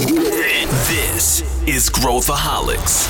[0.00, 3.06] This is Growthaholics.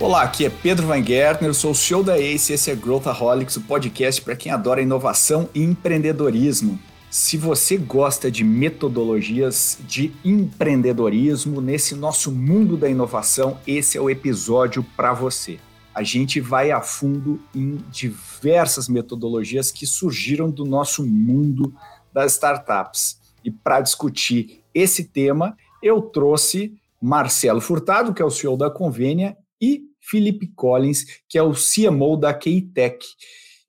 [0.00, 3.56] Olá, aqui é Pedro Van Gertner, sou o CEO da ACE e esse é Growthaholics,
[3.58, 6.76] o podcast para quem adora inovação e empreendedorismo.
[7.08, 14.10] Se você gosta de metodologias de empreendedorismo nesse nosso mundo da inovação, esse é o
[14.10, 15.60] episódio para você.
[15.96, 21.74] A gente vai a fundo em diversas metodologias que surgiram do nosso mundo
[22.12, 23.18] das startups.
[23.42, 29.38] E para discutir esse tema, eu trouxe Marcelo Furtado, que é o CEO da Convênia,
[29.58, 33.02] e Felipe Collins, que é o CMO da Keitech.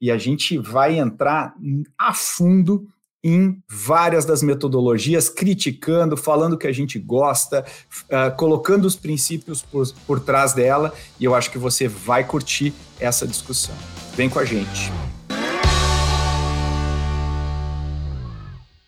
[0.01, 1.55] E a gente vai entrar
[1.97, 2.89] a fundo
[3.27, 7.65] em várias das metodologias, criticando, falando que a gente gosta,
[8.05, 12.73] uh, colocando os princípios por, por trás dela, e eu acho que você vai curtir
[13.01, 13.75] essa discussão.
[14.15, 14.89] Vem com a gente.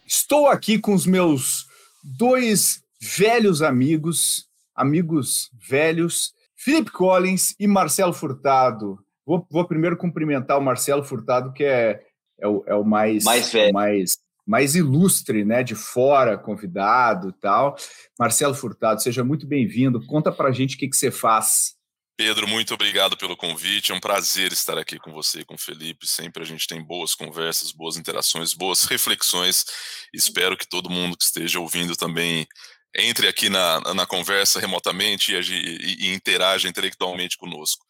[0.07, 1.65] Estou aqui com os meus
[2.01, 8.99] dois velhos amigos, amigos velhos, Felipe Collins e Marcelo Furtado.
[9.25, 12.01] Vou, vou primeiro cumprimentar o Marcelo Furtado, que é,
[12.39, 13.73] é, o, é o mais, mais, velho.
[13.73, 14.17] mais
[14.49, 17.75] mais ilustre, né, de fora, convidado tal.
[18.17, 20.03] Marcelo Furtado, seja muito bem-vindo.
[20.07, 21.75] Conta para a gente o que, que você faz.
[22.17, 23.91] Pedro, muito obrigado pelo convite.
[23.91, 26.07] É um prazer estar aqui com você, com o Felipe.
[26.07, 29.65] Sempre a gente tem boas conversas, boas interações, boas reflexões.
[30.11, 32.47] Espero que todo mundo que esteja ouvindo também
[32.95, 37.85] entre aqui na, na conversa remotamente e, e, e interaja intelectualmente conosco.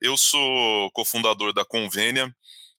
[0.00, 2.32] Eu sou cofundador da Convênia,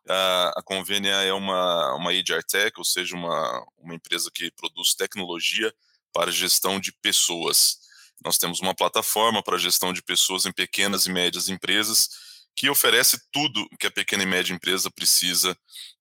[0.07, 4.93] a, a Convênia é uma, uma HR Tech, ou seja, uma, uma empresa que produz
[4.93, 5.73] tecnologia
[6.13, 7.79] para gestão de pessoas.
[8.23, 12.09] Nós temos uma plataforma para gestão de pessoas em pequenas e médias empresas
[12.55, 15.57] que oferece tudo que a pequena e média empresa precisa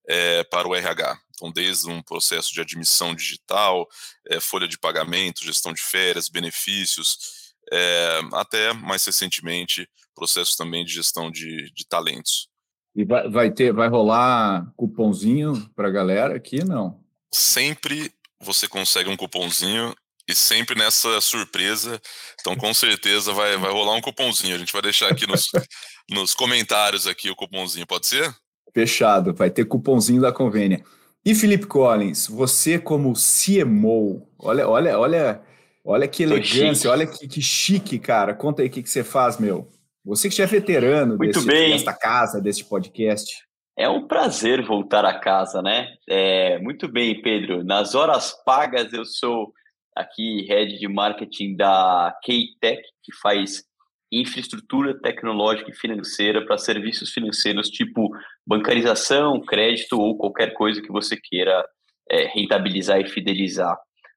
[0.07, 1.19] é, para o RH.
[1.35, 3.89] Então, desde um processo de admissão digital,
[4.29, 10.93] é, folha de pagamento, gestão de férias, benefícios, é, até mais recentemente, processo também de
[10.93, 12.49] gestão de, de talentos.
[12.95, 17.01] E vai, vai ter, vai rolar cupomzinho para a galera aqui, não?
[17.33, 19.95] Sempre você consegue um cupomzinho
[20.29, 22.01] e sempre nessa surpresa.
[22.41, 24.55] Então, com certeza vai, vai rolar um cupomzinho.
[24.55, 25.49] A gente vai deixar aqui nos,
[26.11, 28.35] nos comentários aqui o cupomzinho, pode ser?
[28.73, 30.85] Fechado, vai ter cupomzinho da convênia.
[31.25, 35.43] E Felipe Collins, você como CMO, olha, olha, olha,
[35.85, 38.35] olha que elegância, olha que, que chique, cara.
[38.35, 39.69] Conta aí o que, que você faz, meu.
[40.05, 41.71] Você que já é veterano Muito bem.
[41.71, 43.43] desta casa, deste podcast.
[43.77, 45.89] É um prazer voltar a casa, né?
[46.09, 47.65] É, muito bem, Pedro.
[47.65, 49.53] Nas horas pagas, eu sou
[49.97, 53.65] aqui head de marketing da Keitech, que faz
[54.13, 58.11] infraestrutura tecnológica e financeira para serviços financeiros tipo
[58.47, 61.65] bancarização, crédito ou qualquer coisa que você queira
[62.11, 63.77] é, rentabilizar e fidelizar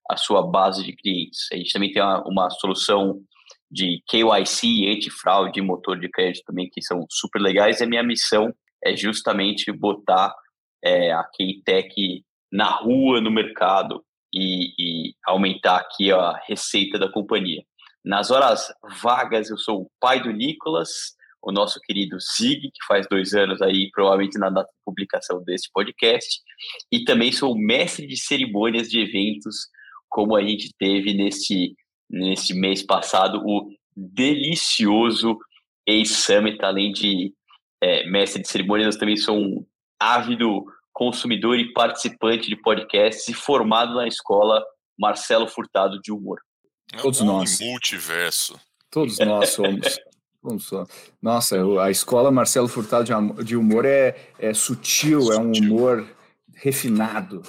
[0.09, 1.47] a sua base de clientes.
[1.51, 3.21] A gente também tem uma, uma solução
[3.69, 7.79] de KYC, antifraude e motor de crédito também, que são super legais.
[7.79, 10.33] E a minha missão é justamente botar
[10.83, 17.63] é, a Keitech na rua, no mercado e, e, aumentar aqui a receita da companhia.
[18.03, 23.05] Nas horas vagas, eu sou o pai do Nicolas, o nosso querido Zig, que faz
[23.09, 26.41] dois anos aí, provavelmente na data de publicação desse podcast,
[26.91, 29.67] e também sou mestre de cerimônias de eventos,
[30.09, 31.75] como a gente teve nesse
[32.09, 35.37] nesse mês passado o delicioso
[35.87, 37.33] A-Summit, além de
[37.81, 39.65] é, mestre de cerimônias, eu também sou um
[39.99, 44.63] ávido consumidor e participante de podcasts e formado na escola
[44.97, 46.39] Marcelo Furtado de Humor.
[46.93, 47.59] É Todos nós.
[47.59, 48.59] Multiverso.
[48.89, 49.99] Todos nós somos.
[51.21, 53.05] Nossa, a escola Marcelo Furtado
[53.43, 56.07] de Humor é, é sutil, é um humor
[56.55, 57.43] refinado.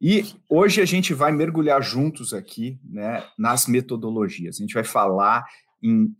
[0.00, 4.56] E hoje a gente vai mergulhar juntos aqui né, nas metodologias.
[4.56, 5.44] A gente vai falar
[5.82, 6.14] em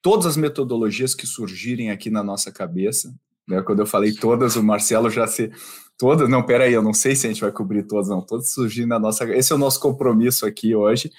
[0.00, 3.12] todas as metodologias que surgirem aqui na nossa cabeça.
[3.48, 3.60] Né?
[3.62, 5.50] Quando eu falei todas, o Marcelo já se.
[5.98, 8.20] Todas, não, peraí, eu não sei se a gente vai cobrir todas, não.
[8.20, 9.24] Todas surgindo na nossa.
[9.34, 11.10] Esse é o nosso compromisso aqui hoje.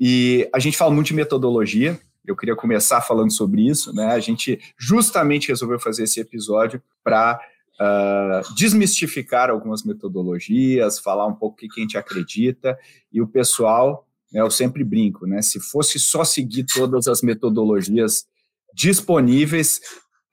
[0.00, 1.98] E a gente fala muito de metodologia.
[2.26, 4.06] Eu queria começar falando sobre isso, né?
[4.06, 7.40] A gente justamente resolveu fazer esse episódio para
[7.80, 12.78] uh, desmistificar algumas metodologias, falar um pouco o que a gente acredita,
[13.12, 18.26] e o pessoal, né, eu sempre brinco, né, se fosse só seguir todas as metodologias
[18.74, 19.80] disponíveis,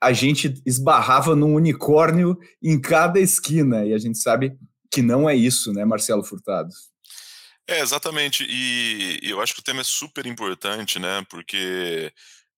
[0.00, 4.56] a gente esbarrava num unicórnio em cada esquina, e a gente sabe
[4.90, 6.70] que não é isso, né, Marcelo Furtado?
[7.66, 12.12] É, exatamente, e eu acho que o tema é super importante, né, porque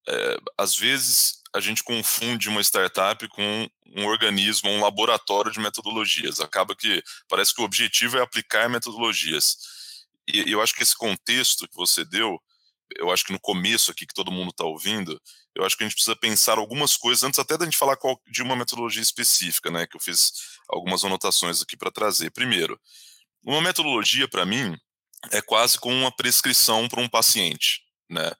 [0.08, 6.40] é, às vezes a gente confunde uma startup com um organismo, um laboratório de metodologias.
[6.40, 9.56] Acaba que parece que o objetivo é aplicar metodologias.
[10.28, 12.38] E eu acho que esse contexto que você deu,
[12.96, 15.20] eu acho que no começo aqui que todo mundo está ouvindo,
[15.54, 18.20] eu acho que a gente precisa pensar algumas coisas antes até da gente falar qual,
[18.26, 19.86] de uma metodologia específica, né?
[19.86, 20.32] Que eu fiz
[20.68, 22.30] algumas anotações aqui para trazer.
[22.30, 22.78] Primeiro,
[23.42, 24.76] uma metodologia para mim
[25.30, 28.30] é quase como uma prescrição para um paciente, né?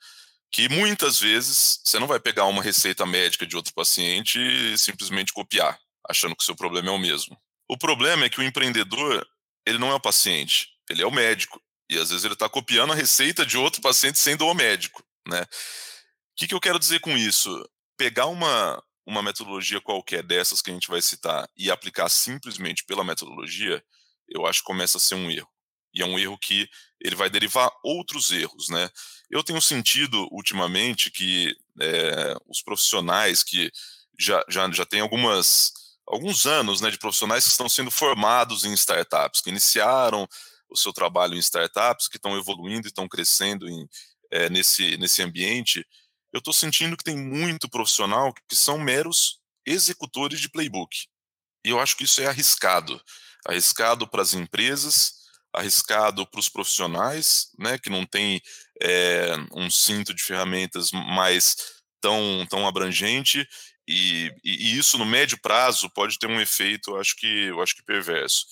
[0.50, 5.32] Que muitas vezes você não vai pegar uma receita médica de outro paciente e simplesmente
[5.32, 5.78] copiar,
[6.08, 7.36] achando que o seu problema é o mesmo.
[7.68, 9.26] O problema é que o empreendedor,
[9.66, 11.60] ele não é o paciente, ele é o médico.
[11.90, 15.42] E às vezes ele está copiando a receita de outro paciente sendo o médico, né?
[15.42, 15.46] O
[16.36, 17.68] que, que eu quero dizer com isso?
[17.96, 23.04] Pegar uma, uma metodologia qualquer dessas que a gente vai citar e aplicar simplesmente pela
[23.04, 23.82] metodologia,
[24.28, 25.48] eu acho que começa a ser um erro.
[25.96, 26.68] E é um erro que
[27.00, 28.90] ele vai derivar outros erros, né?
[29.30, 33.70] Eu tenho sentido ultimamente que é, os profissionais que
[34.18, 35.72] já, já, já têm algumas,
[36.06, 40.28] alguns anos né, de profissionais que estão sendo formados em startups, que iniciaram
[40.68, 43.88] o seu trabalho em startups, que estão evoluindo e estão crescendo em,
[44.30, 45.86] é, nesse, nesse ambiente,
[46.32, 51.06] eu estou sentindo que tem muito profissional que são meros executores de playbook.
[51.64, 53.00] E eu acho que isso é arriscado.
[53.46, 55.25] Arriscado para as empresas,
[55.56, 58.40] arriscado para os profissionais, né, que não tem
[58.82, 61.56] é, um cinto de ferramentas mais
[62.00, 63.48] tão, tão abrangente,
[63.88, 67.84] e, e, isso no médio prazo pode ter um efeito, acho que, eu acho que
[67.84, 68.44] perverso.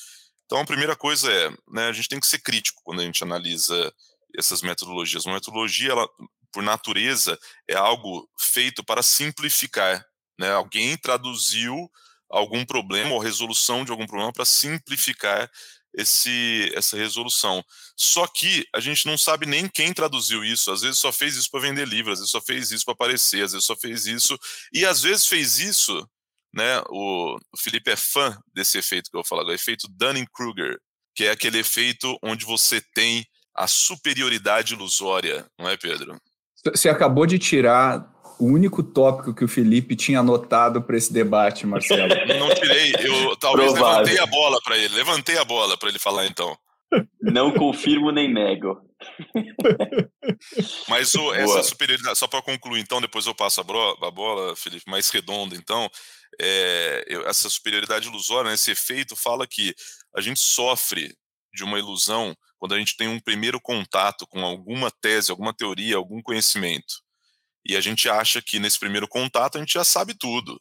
[0.47, 3.23] Então, a primeira coisa é, né, a gente tem que ser crítico quando a gente
[3.23, 3.93] analisa
[4.37, 5.25] essas metodologias.
[5.27, 6.09] Uma metodologia, ela,
[6.53, 10.05] por natureza, é algo feito para simplificar.
[10.39, 10.51] Né?
[10.53, 11.91] Alguém traduziu
[12.31, 15.51] algum problema ou resolução de algum problema para simplificar
[15.97, 17.65] esse, essa resolução.
[17.97, 20.71] Só que a gente não sabe nem quem traduziu isso.
[20.71, 23.45] Às vezes só fez isso para vender livro, às vezes só fez isso para aparecer,
[23.45, 24.39] às vezes só fez isso.
[24.73, 26.07] E às vezes fez isso,
[26.53, 26.81] né?
[26.89, 30.79] O, o Felipe é fã desse efeito que eu vou falar agora, efeito Dunning-Kruger,
[31.15, 33.25] que é aquele efeito onde você tem
[33.55, 36.19] a superioridade ilusória, não é, Pedro?
[36.65, 41.67] Você acabou de tirar o único tópico que o Felipe tinha anotado para esse debate,
[41.67, 42.09] Marcelo.
[42.39, 44.05] Não tirei, eu talvez Provável.
[44.05, 46.57] levantei a bola para ele, levantei a bola para ele falar então.
[47.21, 48.81] Não confirmo nem nego.
[50.89, 54.55] Mas o, essa superioridade, só para concluir, então, depois eu passo a, bro, a, bola,
[54.57, 55.91] Felipe, mais redonda, então,
[56.41, 59.75] é, essa superioridade ilusória, né, esse efeito, fala que
[60.17, 61.15] a gente sofre
[61.53, 65.97] de uma ilusão quando a gente tem um primeiro contato com alguma tese, alguma teoria,
[65.97, 67.04] algum conhecimento
[67.67, 70.61] e a gente acha que nesse primeiro contato a gente já sabe tudo.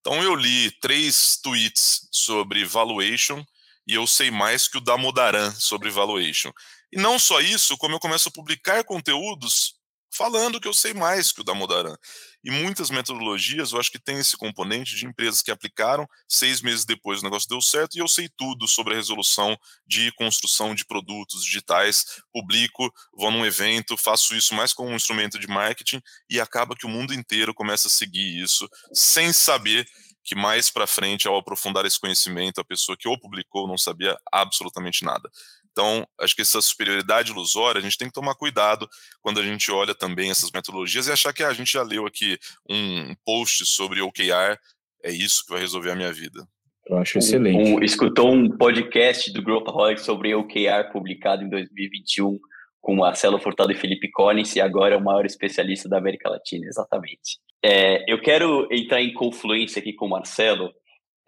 [0.00, 3.44] Então eu li três tweets sobre valuation
[3.86, 6.52] e eu sei mais que o Damodaran sobre valuation.
[6.92, 9.75] E não só isso, como eu começo a publicar conteúdos
[10.10, 11.96] falando que eu sei mais que o Damodaran.
[12.44, 16.84] E muitas metodologias, eu acho que tem esse componente de empresas que aplicaram, seis meses
[16.84, 19.56] depois o negócio deu certo e eu sei tudo sobre a resolução
[19.86, 25.38] de construção de produtos digitais, publico, vou num evento, faço isso mais como um instrumento
[25.38, 26.00] de marketing
[26.30, 29.86] e acaba que o mundo inteiro começa a seguir isso sem saber
[30.26, 34.18] que mais para frente, ao aprofundar esse conhecimento, a pessoa que o publicou não sabia
[34.32, 35.30] absolutamente nada.
[35.76, 38.88] Então, acho que essa superioridade ilusória, a gente tem que tomar cuidado
[39.20, 42.06] quando a gente olha também essas metodologias e achar que ah, a gente já leu
[42.06, 44.58] aqui um post sobre OKR,
[45.04, 46.48] é isso que vai resolver a minha vida.
[46.86, 47.58] Eu acho excelente.
[47.58, 52.40] Um, um, escutou um podcast do Growthaholic sobre OKR publicado em 2021
[52.80, 56.64] com Marcelo Furtado e Felipe Collins e agora é o maior especialista da América Latina,
[56.66, 57.38] exatamente.
[57.62, 60.72] É, eu quero entrar em confluência aqui com o Marcelo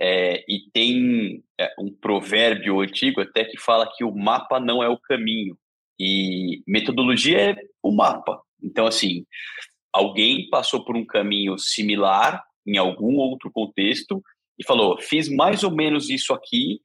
[0.01, 4.89] é, e tem é, um provérbio antigo até que fala que o mapa não é
[4.89, 5.59] o caminho
[5.99, 8.41] e metodologia é o mapa.
[8.63, 9.27] Então, assim,
[9.93, 14.23] alguém passou por um caminho similar em algum outro contexto
[14.59, 16.81] e falou: fiz mais ou menos isso aqui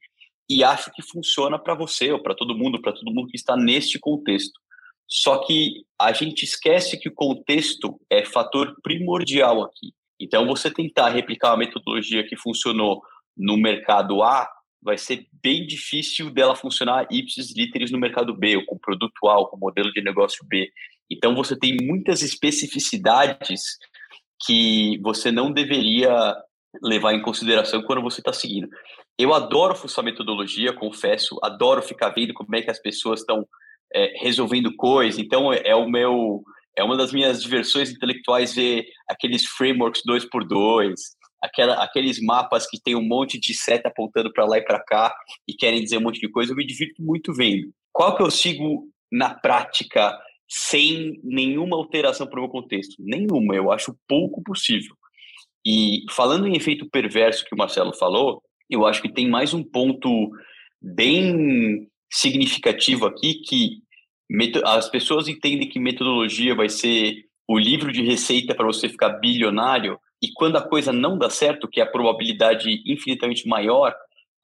[0.48, 3.56] e acho que funciona para você ou para todo mundo, para todo mundo que está
[3.56, 4.60] neste contexto.
[5.06, 9.92] Só que a gente esquece que o contexto é fator primordial aqui.
[10.24, 13.02] Então, você tentar replicar uma metodologia que funcionou
[13.36, 14.48] no mercado A,
[14.82, 19.38] vai ser bem difícil dela funcionar ipsis literis no mercado B, ou com produto A,
[19.38, 20.70] ou com modelo de negócio B.
[21.10, 23.60] Então, você tem muitas especificidades
[24.46, 26.34] que você não deveria
[26.82, 28.68] levar em consideração quando você está seguindo.
[29.18, 33.46] Eu adoro fuçar metodologia, confesso, adoro ficar vendo como é que as pessoas estão
[33.94, 35.20] é, resolvendo coisas.
[35.20, 36.42] Então, é o meu
[36.76, 41.00] é uma das minhas diversões intelectuais ver aqueles frameworks dois por dois,
[41.42, 45.14] aquela, aqueles mapas que tem um monte de seta apontando para lá e para cá
[45.48, 46.52] e querem dizer um monte de coisa.
[46.52, 47.72] Eu me divirto muito vendo.
[47.92, 52.96] Qual que eu sigo na prática sem nenhuma alteração para o meu contexto.
[52.98, 54.94] Nenhuma, eu acho pouco possível.
[55.66, 59.62] E falando em efeito perverso que o Marcelo falou, eu acho que tem mais um
[59.62, 60.30] ponto
[60.80, 63.82] bem significativo aqui que
[64.64, 69.98] as pessoas entendem que metodologia vai ser o livro de receita para você ficar bilionário
[70.22, 73.94] e quando a coisa não dá certo, que é a probabilidade infinitamente maior,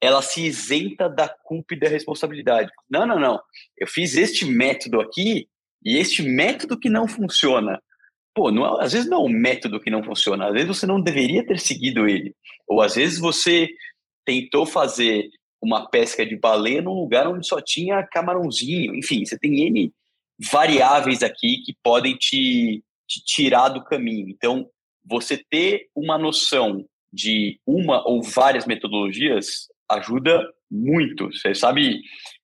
[0.00, 2.70] ela se isenta da culpa e da responsabilidade.
[2.88, 3.40] Não, não, não.
[3.78, 5.49] Eu fiz este método aqui
[5.82, 7.80] e este método que não funciona.
[8.34, 11.00] Pô, não, às vezes não é um método que não funciona, às vezes você não
[11.00, 12.34] deveria ter seguido ele.
[12.68, 13.68] Ou às vezes você
[14.25, 15.28] tentou fazer
[15.61, 18.95] uma pesca de baleia num lugar onde só tinha camarãozinho.
[18.95, 19.93] Enfim, você tem N
[20.50, 24.29] variáveis aqui que podem te, te tirar do caminho.
[24.29, 24.67] Então,
[25.05, 31.31] você ter uma noção de uma ou várias metodologias ajuda muito.
[31.33, 32.00] Você sabe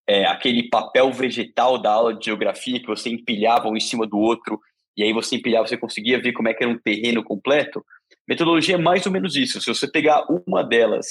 [0.07, 4.19] é, aquele papel vegetal da aula de geografia que você empilhava um em cima do
[4.19, 4.61] outro
[4.97, 7.85] e aí você empilhava, você conseguia ver como é que era um terreno completo?
[8.27, 9.61] Metodologia é mais ou menos isso.
[9.61, 11.09] Se você pegar uma delas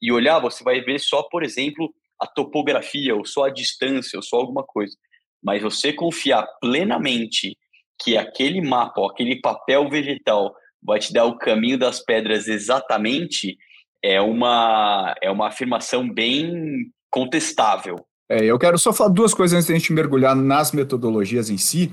[0.00, 4.22] e olhar, você vai ver só, por exemplo, a topografia, ou só a distância, ou
[4.22, 4.96] só alguma coisa.
[5.42, 7.56] Mas você confiar plenamente
[8.00, 13.56] que aquele mapa, ou aquele papel vegetal vai te dar o caminho das pedras exatamente,
[14.02, 17.96] é uma, é uma afirmação bem contestável.
[18.28, 21.56] É, eu quero só falar duas coisas antes de a gente mergulhar nas metodologias em
[21.56, 21.90] si.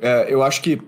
[0.00, 0.80] É, eu acho que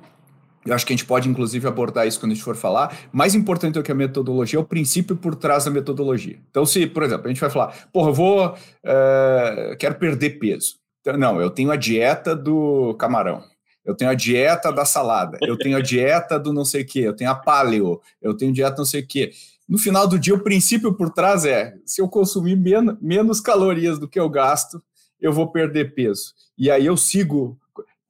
[0.64, 2.96] eu acho que a gente pode, inclusive, abordar isso quando a gente for falar.
[3.12, 6.38] Mais importante do que a metodologia é o princípio por trás da metodologia.
[6.50, 8.54] Então, se, por exemplo, a gente vai falar, porra, eu vou.
[8.84, 10.76] É, quero perder peso.
[11.00, 13.42] Então, não, eu tenho a dieta do camarão.
[13.84, 15.36] Eu tenho a dieta da salada.
[15.42, 17.00] Eu tenho a dieta do não sei o quê.
[17.00, 18.00] Eu tenho a paleo.
[18.20, 19.32] Eu tenho dieta não sei o quê.
[19.68, 23.98] No final do dia, o princípio por trás é: se eu consumir men menos calorias
[23.98, 24.80] do que eu gasto,
[25.20, 26.34] eu vou perder peso.
[26.56, 27.58] E aí eu sigo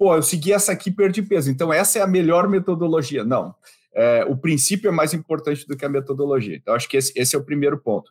[0.02, 3.22] pô, eu segui essa aqui e perdi peso, então essa é a melhor metodologia.
[3.22, 3.54] Não,
[3.94, 6.56] é, o princípio é mais importante do que a metodologia.
[6.56, 8.10] Então, acho que esse, esse, é o primeiro ponto.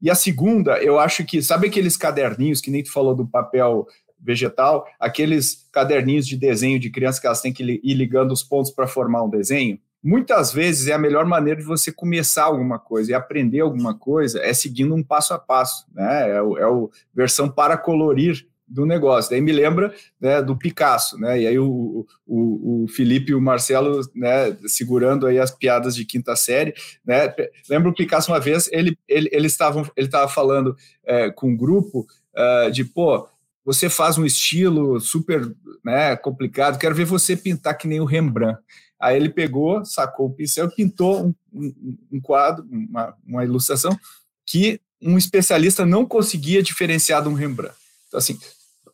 [0.00, 3.84] E a segunda, eu acho que, sabe aqueles caderninhos que nem tu falou do papel
[4.16, 8.70] vegetal, aqueles caderninhos de desenho de criança que elas têm que ir ligando os pontos
[8.70, 9.76] para formar um desenho?
[10.00, 14.38] Muitas vezes é a melhor maneira de você começar alguma coisa e aprender alguma coisa
[14.40, 16.30] é seguindo um passo a passo, né?
[16.30, 19.30] É o, é o versão para colorir do negócio.
[19.30, 21.40] Daí me lembra né, do Picasso, né?
[21.40, 26.04] E aí o, o, o Felipe e o Marcelo, né, segurando aí as piadas de
[26.04, 27.32] quinta série, né?
[27.68, 32.06] Lembra o Picasso uma vez, ele ele ele estava ele falando é, com um grupo
[32.34, 33.28] uh, de pô,
[33.64, 35.54] você faz um estilo super,
[35.84, 38.60] né, complicado, quero ver você pintar que nem o Rembrandt.
[39.00, 43.98] Aí ele pegou, sacou o pincel, pintou um, um, um quadro, uma, uma ilustração
[44.46, 47.74] que um especialista não conseguia diferenciar de um Rembrandt.
[48.08, 48.38] Então, assim,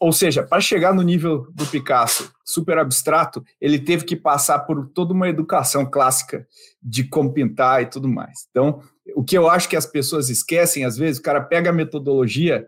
[0.00, 4.88] ou seja, para chegar no nível do Picasso, super abstrato, ele teve que passar por
[4.88, 6.46] toda uma educação clássica
[6.82, 8.46] de como pintar e tudo mais.
[8.50, 8.82] Então,
[9.14, 12.66] o que eu acho que as pessoas esquecem, às vezes, o cara pega a metodologia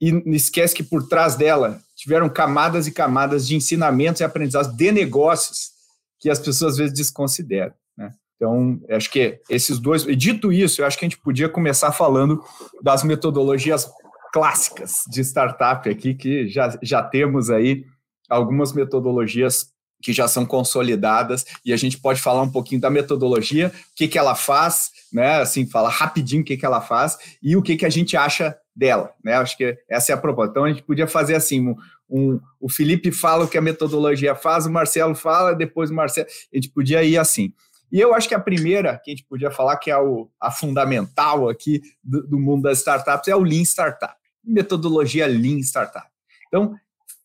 [0.00, 4.90] e esquece que por trás dela tiveram camadas e camadas de ensinamentos e aprendizados de
[4.90, 5.70] negócios
[6.18, 7.74] que as pessoas às vezes desconsideram.
[7.96, 8.10] Né?
[8.34, 10.04] Então, acho que esses dois.
[10.04, 12.42] E dito isso, eu acho que a gente podia começar falando
[12.82, 13.88] das metodologias
[14.32, 17.84] clássicas de startup aqui, que já, já temos aí
[18.28, 19.70] algumas metodologias
[20.02, 24.08] que já são consolidadas e a gente pode falar um pouquinho da metodologia, o que,
[24.08, 25.36] que ela faz, né?
[25.36, 28.56] Assim, falar rapidinho o que, que ela faz e o que, que a gente acha
[28.74, 29.34] dela, né?
[29.34, 30.50] Acho que essa é a proposta.
[30.50, 31.76] Então a gente podia fazer assim, um,
[32.10, 36.26] um, o Felipe fala o que a metodologia faz, o Marcelo fala, depois o Marcelo.
[36.52, 37.52] A gente podia ir assim.
[37.92, 40.50] E eu acho que a primeira que a gente podia falar, que é o, a
[40.50, 46.06] fundamental aqui do, do mundo das startups, é o Lean Startup metodologia Lean Startup.
[46.48, 46.74] Então,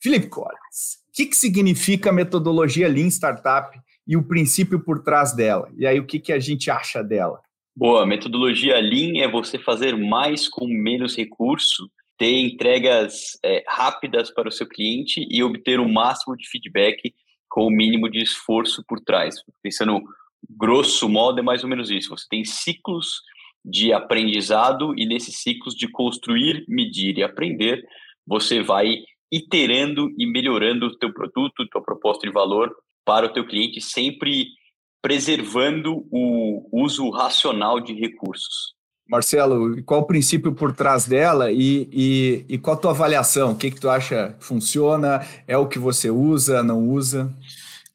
[0.02, 5.70] Felipe Collins, o que, que significa metodologia Lean Startup e o princípio por trás dela?
[5.78, 7.42] E aí, o que, que a gente acha dela?
[7.76, 14.50] Boa, metodologia Lean é você fazer mais com menos recurso, ter entregas é, rápidas para
[14.50, 17.14] o seu cliente e obter o máximo de feedback
[17.48, 19.36] com o mínimo de esforço por trás.
[19.62, 20.02] Pensando
[20.50, 22.10] grosso modo, é mais ou menos isso.
[22.10, 23.22] Você tem ciclos
[23.70, 27.84] de aprendizado e nesses ciclos de construir, medir e aprender,
[28.26, 28.96] você vai
[29.32, 32.74] iterando e melhorando o teu produto, tua proposta de valor
[33.06, 34.48] para o teu cliente, sempre
[35.02, 38.76] preservando o uso racional de recursos.
[39.10, 43.52] Marcelo, qual o princípio por trás dela e, e, e qual a tua avaliação?
[43.52, 45.26] O que, que tu acha funciona?
[45.48, 47.34] É o que você usa, não usa?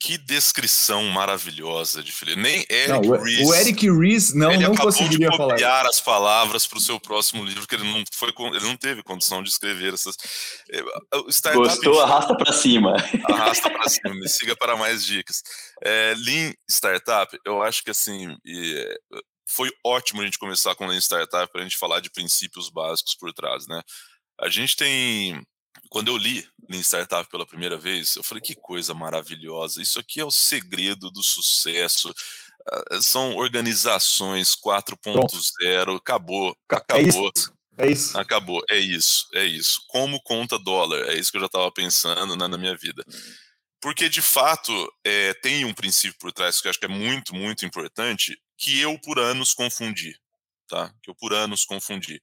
[0.02, 2.40] Que descrição maravilhosa de Felipe.
[2.40, 3.48] Nem Eric não, Ries.
[3.48, 5.52] O Eric Ries não, ele não acabou conseguiria de falar.
[5.52, 9.00] copiar as palavras para o seu próximo livro, que ele não, foi, ele não teve
[9.04, 10.16] condição de escrever essas.
[10.72, 10.82] Eh,
[11.28, 12.96] Startup Gostou, arrasta para cima.
[13.30, 15.40] Arrasta para cima, me siga para mais dicas.
[15.80, 18.36] É, Lean Startup, eu acho que assim.
[19.46, 23.14] foi ótimo a gente começar com Lean Startup para a gente falar de princípios básicos
[23.14, 23.80] por trás, né?
[24.40, 25.40] A gente tem
[25.88, 29.82] quando eu li Lean Startup pela primeira vez, eu falei que coisa maravilhosa.
[29.82, 32.12] Isso aqui é o segredo do sucesso.
[32.66, 36.98] Ah, são organizações 4.0, acabou, acabou.
[36.98, 37.52] É isso.
[37.78, 38.18] É isso.
[38.18, 39.82] Acabou, é isso, é isso.
[39.88, 43.04] Como conta dólar, é isso que eu já estava pensando né, na minha vida.
[43.80, 44.72] Porque, de fato,
[45.04, 48.78] é, tem um princípio por trás que eu acho que é muito, muito importante, que
[48.78, 50.14] eu por anos confundi,
[50.68, 50.94] tá?
[51.02, 52.22] Que eu por anos confundi.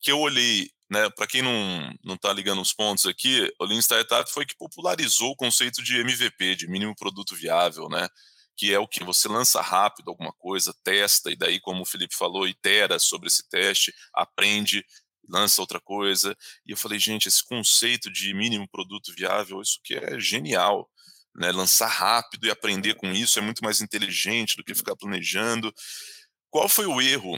[0.00, 4.30] Que eu olhei né, para quem não está ligando os pontos aqui, o Lean Startup
[4.30, 8.08] foi que popularizou o conceito de MVP, de mínimo produto viável, né?
[8.56, 12.14] Que é o que você lança rápido alguma coisa, testa e daí, como o Felipe
[12.14, 14.84] falou, itera sobre esse teste, aprende,
[15.28, 16.36] lança outra coisa.
[16.66, 20.88] E eu falei, gente, esse conceito de mínimo produto viável, isso que é genial.
[21.36, 25.74] Né, lançar rápido e aprender com isso é muito mais inteligente do que ficar planejando.
[26.48, 27.36] Qual foi o erro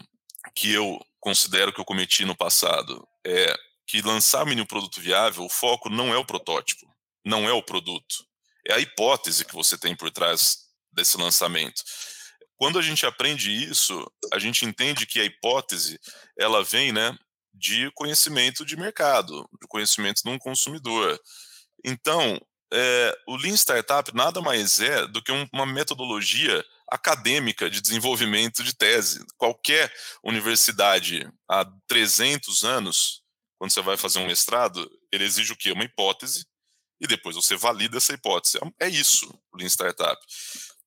[0.54, 3.54] que eu considero que eu cometi no passado é
[3.86, 6.86] que lançar mínimo produto viável, o foco não é o protótipo,
[7.24, 8.24] não é o produto,
[8.66, 10.58] é a hipótese que você tem por trás
[10.92, 11.82] desse lançamento.
[12.56, 16.00] Quando a gente aprende isso, a gente entende que a hipótese
[16.38, 17.16] ela vem, né,
[17.52, 21.20] de conhecimento de mercado, de conhecimento de um consumidor.
[21.84, 22.40] Então,
[22.72, 28.74] é, o Lean Startup nada mais é do que uma metodologia acadêmica de desenvolvimento de
[28.74, 29.24] tese.
[29.36, 33.22] Qualquer universidade há 300 anos,
[33.58, 35.72] quando você vai fazer um mestrado, ele exige o quê?
[35.72, 36.46] Uma hipótese
[37.00, 38.58] e depois você valida essa hipótese.
[38.80, 40.20] É isso o Lean Startup.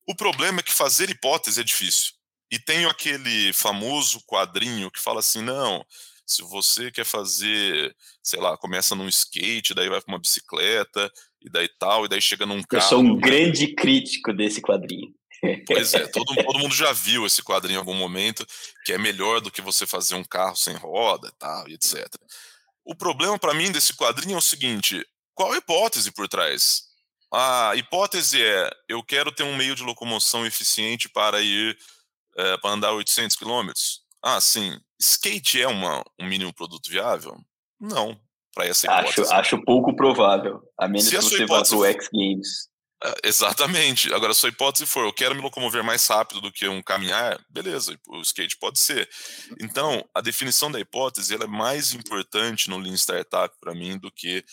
[0.08, 2.14] O problema é que fazer hipótese é difícil.
[2.52, 5.86] E tem aquele famoso quadrinho que fala assim: não,
[6.26, 11.50] se você quer fazer, sei lá, começa num skate, daí vai para uma bicicleta, e
[11.50, 12.84] daí tal, e daí chega num carro.
[12.84, 15.14] Eu sou um grande crítico desse quadrinho.
[15.66, 18.46] Pois é, todo, todo mundo já viu esse quadrinho em algum momento,
[18.86, 22.08] que é melhor do que você fazer um carro sem roda e tal, e etc.
[22.84, 26.84] O problema para mim desse quadrinho é o seguinte: qual a hipótese por trás?
[27.32, 31.78] A hipótese é: eu quero ter um meio de locomoção eficiente para ir
[32.36, 34.02] é, para andar 800 quilômetros.
[34.22, 34.78] Ah, sim.
[35.00, 37.38] Skate é uma, um mínimo produto viável?
[37.80, 38.20] Não,
[38.54, 39.22] para essa hipótese.
[39.22, 42.70] Acho, acho pouco provável, a menos Se que você vá para o X Games.
[43.02, 44.14] É, exatamente.
[44.14, 47.40] Agora, se a hipótese for eu quero me locomover mais rápido do que um caminhar,
[47.50, 49.10] beleza, o skate pode ser.
[49.62, 54.12] Então, a definição da hipótese ela é mais importante no Lean Startup para mim do
[54.12, 54.44] que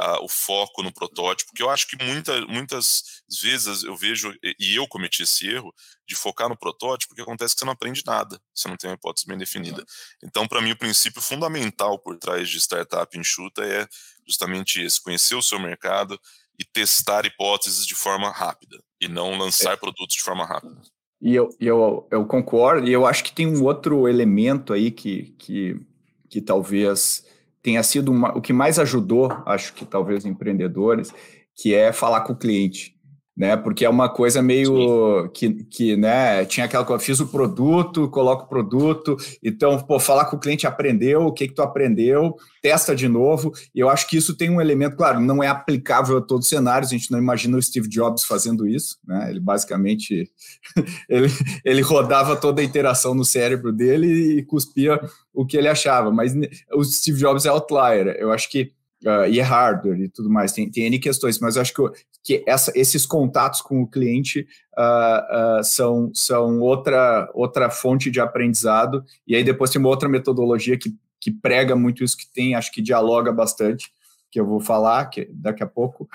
[0.00, 4.76] uh, o foco no protótipo, que eu acho que muita, muitas vezes eu vejo, e
[4.76, 5.74] eu cometi esse erro,
[6.06, 8.94] de focar no protótipo, que acontece que você não aprende nada, você não tem uma
[8.94, 9.84] hipótese bem definida.
[10.22, 13.86] Então, para mim, o princípio fundamental por trás de startup enxuta é
[14.26, 16.18] justamente esse, conhecer o seu mercado,
[16.58, 19.76] e testar hipóteses de forma rápida e não lançar é.
[19.76, 20.80] produtos de forma rápida.
[21.20, 25.34] E eu, eu, eu concordo, e eu acho que tem um outro elemento aí que,
[25.38, 25.80] que,
[26.28, 27.24] que talvez
[27.62, 31.12] tenha sido uma, o que mais ajudou, acho que talvez empreendedores,
[31.56, 32.97] que é falar com o cliente
[33.38, 33.56] né?
[33.56, 36.44] Porque é uma coisa meio que, que, né?
[36.44, 40.66] Tinha aquela coisa, fiz o produto, coloco o produto, então, pô, falar com o cliente
[40.66, 44.50] aprendeu, o que que tu aprendeu, testa de novo, e eu acho que isso tem
[44.50, 47.62] um elemento, claro, não é aplicável a todos os cenários, a gente não imagina o
[47.62, 49.30] Steve Jobs fazendo isso, né?
[49.30, 50.28] Ele basicamente,
[51.08, 51.28] ele,
[51.64, 55.00] ele rodava toda a interação no cérebro dele e cuspia
[55.32, 56.34] o que ele achava, mas
[56.74, 58.72] o Steve Jobs é outlier, eu acho que
[59.04, 61.82] Uh, e é hardware e tudo mais, tem, tem N questões, mas eu acho que,
[62.24, 64.44] que essa, esses contatos com o cliente
[64.76, 70.08] uh, uh, são, são outra, outra fonte de aprendizado, e aí depois tem uma outra
[70.08, 73.88] metodologia que, que prega muito isso, que tem, acho que dialoga bastante,
[74.32, 76.08] que eu vou falar que, daqui a pouco,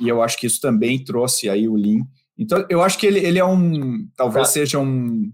[0.00, 2.06] e eu acho que isso também trouxe aí o Lean.
[2.38, 5.30] Então, eu acho que ele, ele é um, talvez seja um,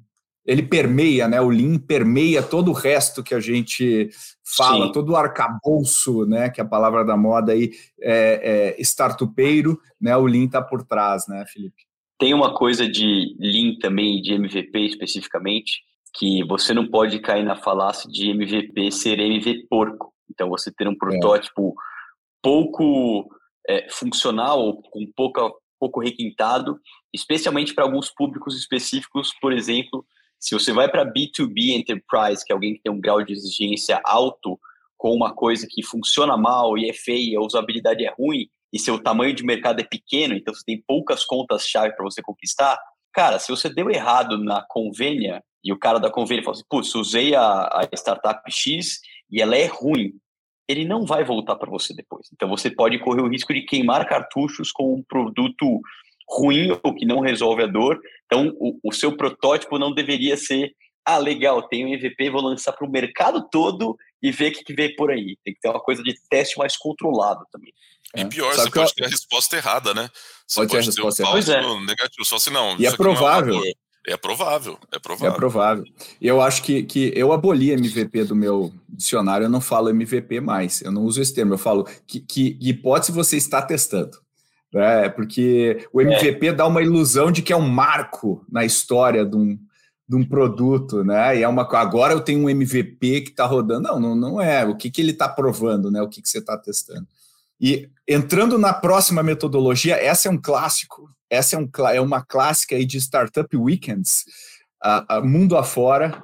[0.47, 1.41] ele permeia, né?
[1.41, 4.11] O Lean permeia todo o resto que a gente
[4.57, 4.93] fala, Sim.
[4.93, 6.51] todo o arcabouço, né?
[6.51, 10.17] Que é a palavra da moda aí é, é startupeiro, né?
[10.17, 11.85] O Lean está por trás, né, Felipe?
[12.19, 15.83] Tem uma coisa de Lean também, de MVP especificamente,
[16.15, 20.13] que você não pode cair na falácia de MVP ser MVP porco.
[20.31, 20.97] Então, você ter um é.
[20.97, 21.73] protótipo é.
[22.43, 23.29] pouco
[23.91, 25.41] funcional ou com pouca,
[25.81, 26.79] pouco requintado,
[27.13, 30.05] especialmente para alguns públicos específicos, por exemplo,
[30.45, 33.99] se você vai para B2B Enterprise, que é alguém que tem um grau de exigência
[34.05, 34.61] alto,
[34.95, 39.03] com uma coisa que funciona mal e é feia, a usabilidade é ruim, e seu
[39.03, 42.79] tamanho de mercado é pequeno, então você tem poucas contas-chave para você conquistar,
[43.11, 46.95] cara, se você deu errado na convênia e o cara da convênia fala assim, putz,
[46.95, 50.13] usei a, a startup X e ela é ruim,
[50.69, 52.29] ele não vai voltar para você depois.
[52.35, 55.81] Então você pode correr o risco de queimar cartuchos com um produto
[56.29, 58.01] ruim ou que não resolve a dor.
[58.27, 60.73] Então o, o seu protótipo não deveria ser
[61.05, 64.65] ah, legal, tenho um MVP, vou lançar para o mercado todo e ver o que,
[64.65, 65.37] que vem por aí.
[65.45, 67.73] Tem que ter uma coisa de teste mais controlado também.
[68.17, 68.25] E é.
[68.25, 68.95] pior, Sabe você pode eu...
[68.95, 70.09] ter a resposta errada, né?
[70.47, 71.53] Você pode, pode ter a resposta errada.
[71.53, 71.81] É.
[71.81, 72.79] negativo, só se não.
[72.79, 73.61] E é, é provável.
[74.07, 75.33] É provável, é provável.
[75.33, 75.85] É provável.
[76.21, 80.83] Eu acho que, que eu aboli MVP do meu dicionário, eu não falo MVP mais,
[80.83, 84.19] eu não uso esse termo, eu falo que, que hipótese você está testando.
[84.75, 86.53] É, porque o MVP é.
[86.53, 89.59] dá uma ilusão de que é um marco na história de um,
[90.09, 91.39] de um produto, né?
[91.39, 93.89] E é uma agora eu tenho um MVP que está rodando.
[93.89, 94.65] Não, não, não é.
[94.67, 96.03] O que, que ele está provando, né?
[96.03, 97.07] O que, que você está testando.
[97.61, 102.75] E entrando na próxima metodologia, essa é um clássico, essa é, um, é uma clássica
[102.75, 104.25] aí de Startup Weekends,
[104.85, 106.23] uh, uh, mundo afora,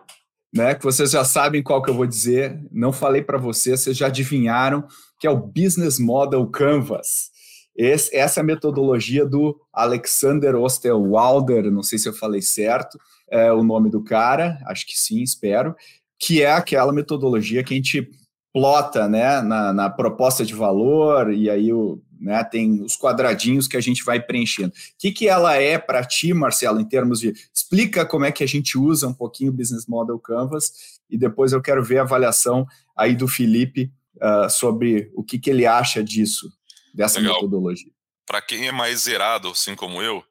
[0.52, 0.74] né?
[0.74, 2.60] Que vocês já sabem qual que eu vou dizer.
[2.72, 4.86] Não falei para vocês, vocês já adivinharam
[5.20, 7.30] que é o Business Model Canvas.
[7.76, 12.98] Esse, essa é metodologia do Alexander Osterwalder, não sei se eu falei certo,
[13.30, 15.74] é o nome do cara, acho que sim, espero,
[16.18, 18.10] que é aquela metodologia que a gente
[18.52, 23.76] plota né, na, na proposta de valor, e aí o, né, tem os quadradinhos que
[23.76, 24.70] a gente vai preenchendo.
[24.70, 27.32] O que, que ela é para ti, Marcelo, em termos de.
[27.54, 30.72] Explica como é que a gente usa um pouquinho o Business Model Canvas,
[31.08, 35.48] e depois eu quero ver a avaliação aí do Felipe uh, sobre o que, que
[35.48, 36.52] ele acha disso,
[36.94, 37.36] dessa Legal.
[37.36, 37.92] metodologia.
[38.26, 40.24] Para quem é mais zerado, assim como eu,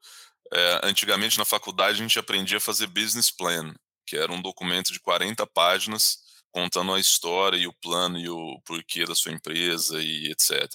[0.53, 3.73] é, antigamente na faculdade a gente aprendia a fazer business plan,
[4.05, 6.19] que era um documento de 40 páginas
[6.51, 10.67] contando a história e o plano e o porquê da sua empresa e etc.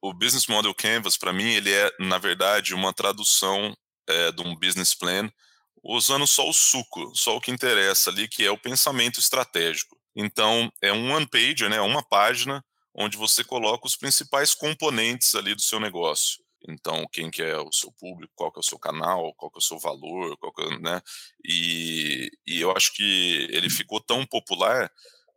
[0.00, 3.76] O Business Model Canvas, para mim, ele é, na verdade, uma tradução
[4.08, 5.30] é, de um business plan
[5.82, 9.96] usando só o suco, só o que interessa ali, que é o pensamento estratégico.
[10.14, 15.54] Então, é um one page, né, uma página onde você coloca os principais componentes ali
[15.54, 16.42] do seu negócio.
[16.68, 19.58] Então, quem que é o seu público, qual que é o seu canal, qual que
[19.58, 21.00] é o seu valor, qual que é, né?
[21.44, 24.90] E, e eu acho que ele ficou tão popular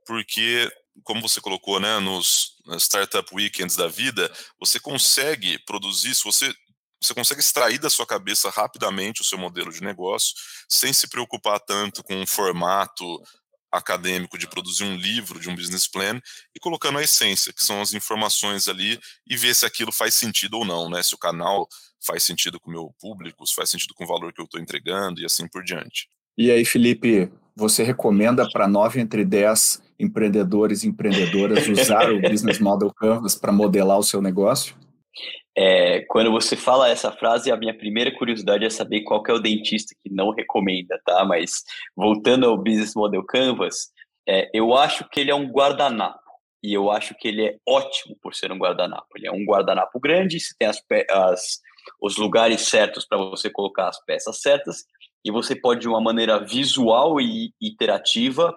[0.06, 0.70] porque,
[1.04, 6.54] como você colocou, né, nos Startup Weekends da vida, você consegue produzir, se você
[7.02, 10.34] você consegue extrair da sua cabeça rapidamente o seu modelo de negócio,
[10.68, 13.22] sem se preocupar tanto com o formato
[13.72, 16.20] acadêmico de produzir um livro de um business plan
[16.56, 20.60] e colocando a essência, que são as informações ali, e ver se aquilo faz sentido
[20.60, 21.04] ou não, né?
[21.04, 21.68] Se o canal
[22.06, 24.60] faz sentido com o meu público, se faz sentido com o valor que eu estou
[24.60, 26.08] entregando e assim por diante.
[26.38, 32.60] E aí, Felipe, você recomenda para nove entre dez empreendedores e empreendedoras usar o Business
[32.60, 34.76] Model Canvas para modelar o seu negócio?
[35.58, 39.40] É, quando você fala essa frase, a minha primeira curiosidade é saber qual é o
[39.40, 41.24] dentista que não recomenda, tá?
[41.26, 41.64] Mas
[41.96, 43.92] voltando ao Business Model Canvas,
[44.28, 46.20] é, eu acho que ele é um guardanapo
[46.64, 49.08] e eu acho que ele é ótimo por ser um guardanapo.
[49.16, 51.60] Ele é um guardanapo grande, você tem as, as
[52.02, 54.86] os lugares certos para você colocar as peças certas
[55.24, 58.56] e você pode de uma maneira visual e iterativa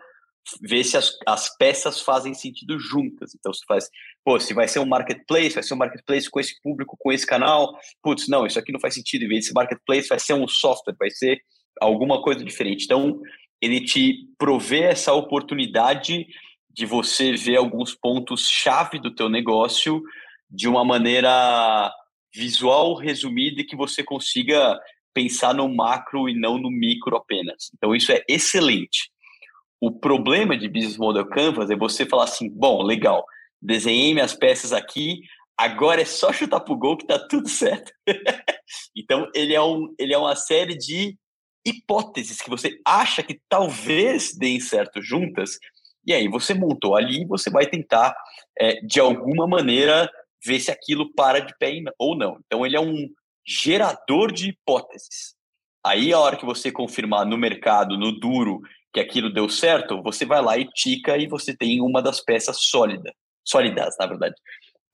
[0.63, 3.35] ver se as, as peças fazem sentido juntas.
[3.35, 3.89] Então, você faz,
[4.25, 7.27] pô, se vai ser um marketplace, vai ser um marketplace com esse público, com esse
[7.27, 10.49] canal, putz, não, isso aqui não faz sentido, em vez de marketplace, vai ser um
[10.49, 11.41] software, vai ser
[11.81, 12.85] alguma coisa diferente.
[12.85, 13.21] Então,
[13.61, 16.27] ele te provê essa oportunidade
[16.71, 20.03] de você ver alguns pontos-chave do teu negócio
[20.51, 21.93] de uma maneira
[22.35, 24.79] visual, resumida, e que você consiga
[25.13, 27.71] pensar no macro e não no micro apenas.
[27.75, 29.11] Então, isso é excelente.
[29.81, 33.25] O problema de Business Model Canvas é você falar assim, bom, legal,
[33.61, 35.21] desenhei minhas peças aqui,
[35.57, 37.93] agora é só chutar pro gol que tá tudo certo.
[38.97, 41.17] então, ele é, um, ele é uma série de
[41.64, 45.59] hipóteses que você acha que talvez deem certo juntas,
[46.07, 48.17] e aí você montou ali e você vai tentar,
[48.59, 50.11] é, de alguma maneira,
[50.45, 52.38] ver se aquilo para de pé ou não.
[52.47, 53.09] Então, ele é um
[53.47, 55.35] gerador de hipóteses.
[55.85, 58.61] Aí, a hora que você confirmar no mercado, no duro,
[58.99, 62.59] que aquilo deu certo, você vai lá e tica e você tem uma das peças
[62.63, 63.13] sólida,
[63.45, 64.35] sólidas, na verdade.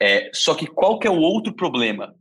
[0.01, 2.14] É, só que qual que é o outro problema?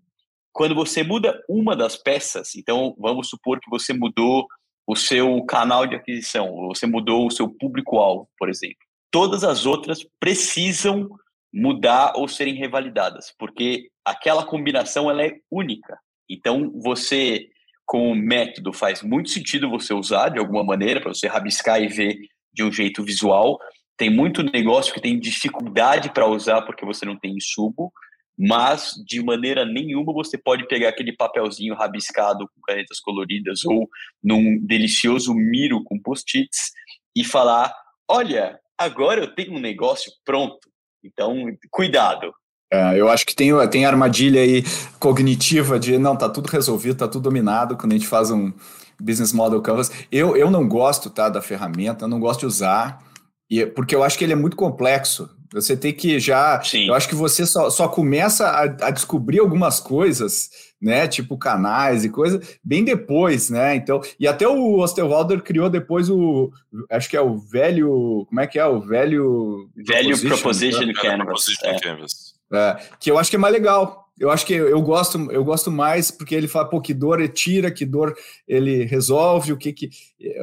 [0.54, 4.48] Quando você muda uma das peças, então vamos supor que você mudou
[4.88, 8.78] o seu canal de aquisição, você mudou o seu público-alvo, por exemplo.
[9.12, 11.10] Todas as outras precisam
[11.54, 15.98] mudar ou serem revalidadas, porque aquela combinação ela é única.
[16.30, 17.48] Então você
[17.86, 22.18] como método faz muito sentido você usar de alguma maneira para você rabiscar e ver
[22.54, 23.60] de um jeito visual.
[23.98, 27.92] Tem muito negócio que tem dificuldade para usar porque você não tem insumo.
[28.38, 33.88] mas de maneira nenhuma você pode pegar aquele papelzinho rabiscado com canetas coloridas ou
[34.24, 36.72] num delicioso miro com post-its
[37.16, 37.74] e falar:
[38.08, 40.68] olha, agora eu tenho um negócio pronto.
[41.04, 42.34] Então, cuidado.
[42.74, 44.64] É, eu acho que tem, tem armadilha aí
[45.00, 48.52] cognitiva de não, tá tudo resolvido, tá tudo dominado quando a gente faz um
[49.00, 49.92] business model canvas.
[50.12, 53.04] Eu, eu não gosto tá, da ferramenta, eu não gosto de usar,
[53.48, 55.30] e, porque eu acho que ele é muito complexo.
[55.54, 56.60] Você tem que já.
[56.64, 56.88] Sim.
[56.88, 60.50] Eu acho que você só, só começa a, a, descobrir algumas coisas,
[60.82, 61.08] né?
[61.08, 63.76] Tipo canais e coisas, bem depois, né?
[63.76, 66.52] Então, e até o Osterwalder criou depois o.
[66.90, 68.26] Acho que é o velho.
[68.28, 68.66] Como é que é?
[68.66, 69.70] O velho.
[69.76, 71.26] Velho Proposition, proposition Canvas.
[71.26, 71.80] Proposition é.
[71.80, 72.33] Canvas.
[72.54, 74.04] É, que eu acho que é mais legal.
[74.20, 77.30] Eu acho que eu gosto, eu gosto mais porque ele fala, pô, que dor ele
[77.30, 78.16] tira, que dor
[78.48, 79.90] ele resolve, o que que,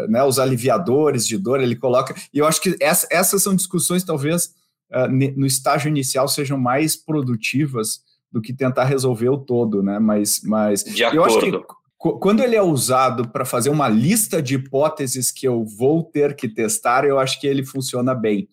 [0.09, 2.15] né, os aliviadores de dor ele coloca.
[2.35, 4.53] E eu acho que essa, essas são discussões talvez
[4.93, 10.01] uh, no estágio inicial sejam mais produtivas do que tentar resolver o todo, né?
[10.01, 11.53] Mas, mas de eu acho que
[11.97, 16.49] quando ele é usado para fazer uma lista de hipóteses que eu vou ter que
[16.49, 18.49] testar, eu acho que ele funciona bem.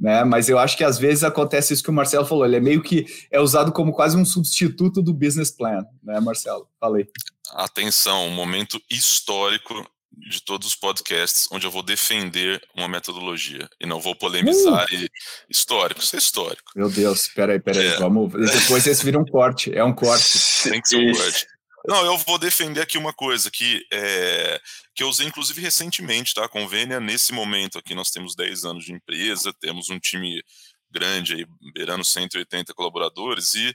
[0.00, 0.24] Né?
[0.24, 2.82] Mas eu acho que às vezes acontece isso que o Marcelo falou, ele é meio
[2.82, 6.66] que é usado como quase um substituto do business plan, né, Marcelo?
[6.80, 7.06] Falei.
[7.52, 13.86] Atenção, um momento histórico de todos os podcasts onde eu vou defender uma metodologia e
[13.86, 14.94] não vou polemizar uh!
[14.94, 15.08] e
[15.48, 16.72] histórico, isso é histórico.
[16.74, 17.96] Meu Deus, peraí, peraí, é.
[17.96, 18.32] vamos.
[18.32, 20.38] Depois esse vira um corte, é um corte.
[20.64, 21.46] Tem que ser um corte.
[21.86, 24.60] Não, eu vou defender aqui uma coisa que, é,
[24.94, 26.48] que eu usei inclusive recentemente, tá?
[26.48, 30.42] Convênia, nesse momento aqui, nós temos 10 anos de empresa, temos um time
[30.90, 33.74] grande aí, beirando 180 colaboradores, e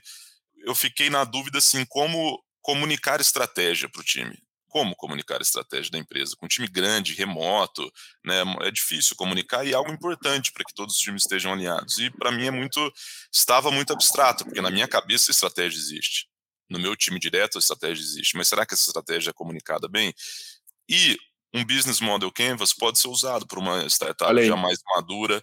[0.64, 4.36] eu fiquei na dúvida assim, como comunicar estratégia para o time
[4.76, 6.36] como comunicar a estratégia da empresa.
[6.36, 7.90] Com um time grande, remoto,
[8.22, 11.96] né, é difícil comunicar e é algo importante para que todos os times estejam alinhados.
[11.98, 12.92] E para mim é muito,
[13.34, 16.26] estava muito abstrato, porque na minha cabeça a estratégia existe.
[16.68, 20.12] No meu time direto a estratégia existe, mas será que essa estratégia é comunicada bem?
[20.88, 21.16] E
[21.54, 25.42] um business model canvas pode ser usado por uma startup já mais madura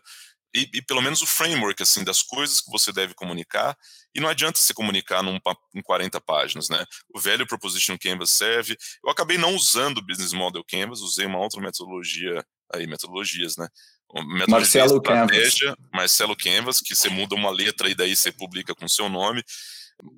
[0.56, 3.76] e, e, pelo menos o framework assim das coisas que você deve comunicar
[4.14, 5.40] e não adianta se comunicar num,
[5.74, 6.86] em 40 páginas, né?
[7.10, 8.78] O velho Proposition Canvas serve.
[9.04, 13.68] Eu acabei não usando o Business Model Canvas, usei uma outra metodologia aí metodologias, né?
[14.14, 15.56] Metodologia Marcelo Canvas.
[15.92, 19.44] Marcelo Canvas, que você muda uma letra e daí você publica com seu nome.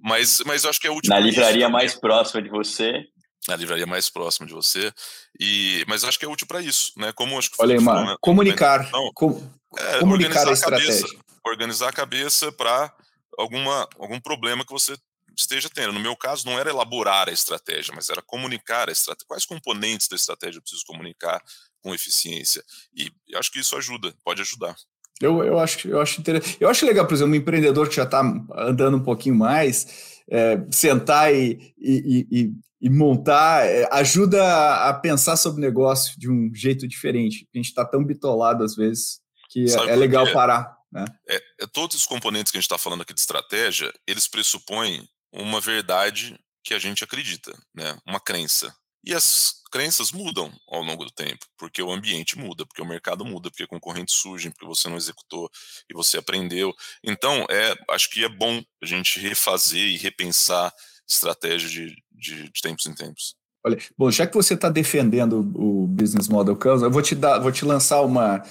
[0.04, 1.10] Mas, mas eu acho que é útil.
[1.10, 3.06] Na livraria mais próxima de você.
[3.48, 4.92] Na livraria mais próxima de você.
[5.40, 7.12] E, mas eu acho que é útil para isso, né?
[7.14, 8.16] Como acho que Olha aí, mano, né?
[8.20, 8.88] comunicar.
[8.88, 10.92] Então, com, é, comunicar a estratégia.
[10.92, 12.92] A cabeça, organizar a cabeça para
[13.38, 14.98] alguma, algum problema que você
[15.38, 15.94] esteja tendo.
[15.94, 19.28] No meu caso, não era elaborar a estratégia, mas era comunicar a estratégia.
[19.28, 21.42] Quais componentes da estratégia eu preciso comunicar
[21.82, 22.64] com eficiência?
[22.96, 24.76] E eu acho que isso ajuda, pode ajudar.
[25.22, 26.58] Eu, eu, acho, eu, acho interessante.
[26.60, 28.22] eu acho legal, por exemplo, um empreendedor que já está
[28.54, 34.94] andando um pouquinho mais, é, sentar e, e, e, e montar, é, ajuda a, a,
[34.94, 37.48] pensar sobre o negócio de um jeito diferente.
[37.54, 40.76] A gente está tão bitolado às vezes que é, é legal parar.
[40.92, 41.06] Né?
[41.30, 45.08] É, é, todos os componentes que a gente está falando aqui de estratégia, eles pressupõem
[45.32, 47.98] uma verdade que a gente acredita, né?
[48.06, 48.76] uma crença.
[49.06, 53.24] E as crenças mudam ao longo do tempo, porque o ambiente muda, porque o mercado
[53.24, 55.50] muda, porque concorrentes surgem, porque você não executou
[55.90, 56.74] e você aprendeu.
[57.04, 60.74] Então, é, acho que é bom a gente refazer e repensar
[61.08, 63.36] estratégia de, de, de tempos em tempos.
[63.64, 67.40] Olha, bom, já que você está defendendo o Business Model Canvas, eu vou te dar,
[67.40, 68.44] vou te lançar uma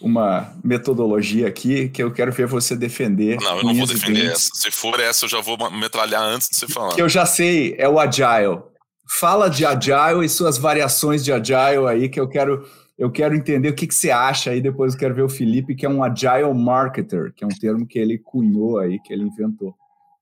[0.00, 3.40] uma metodologia aqui que eu quero ver você defender.
[3.40, 4.50] Não, eu não vou defender essa.
[4.52, 6.94] Se for essa, eu já vou metralhar antes de você falar.
[6.94, 8.73] Que eu já sei, é o Agile.
[9.06, 13.68] Fala de Agile e suas variações de Agile aí, que eu quero, eu quero entender
[13.68, 14.60] o que, que você acha aí.
[14.60, 17.86] Depois eu quero ver o Felipe, que é um Agile Marketer, que é um termo
[17.86, 19.74] que ele cunhou aí, que ele inventou.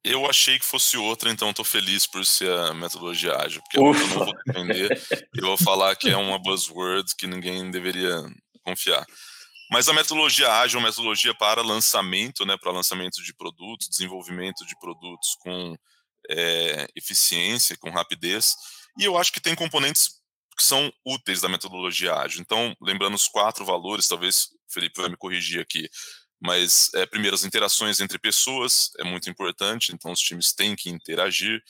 [0.05, 4.03] Eu achei que fosse outra, então estou feliz por ser a metodologia ágil, porque Ufa.
[4.03, 5.01] eu não vou defender.
[5.33, 8.21] eu vou falar que é uma buzzword que ninguém deveria
[8.65, 9.07] confiar.
[9.71, 14.67] Mas a metodologia ágil é uma metodologia para lançamento, né, para lançamento de produtos, desenvolvimento
[14.67, 15.77] de produtos com
[16.31, 18.55] é, eficiência, com rapidez.
[18.99, 20.23] E eu acho que tem componentes
[20.57, 22.41] que são úteis da metodologia ágil.
[22.41, 25.89] Então, lembrando os quatro valores, talvez o Felipe vai me corrigir aqui,
[26.41, 30.91] mas é, primeiro as interações entre pessoas é muito importante, então os times têm que
[30.91, 31.63] interagir.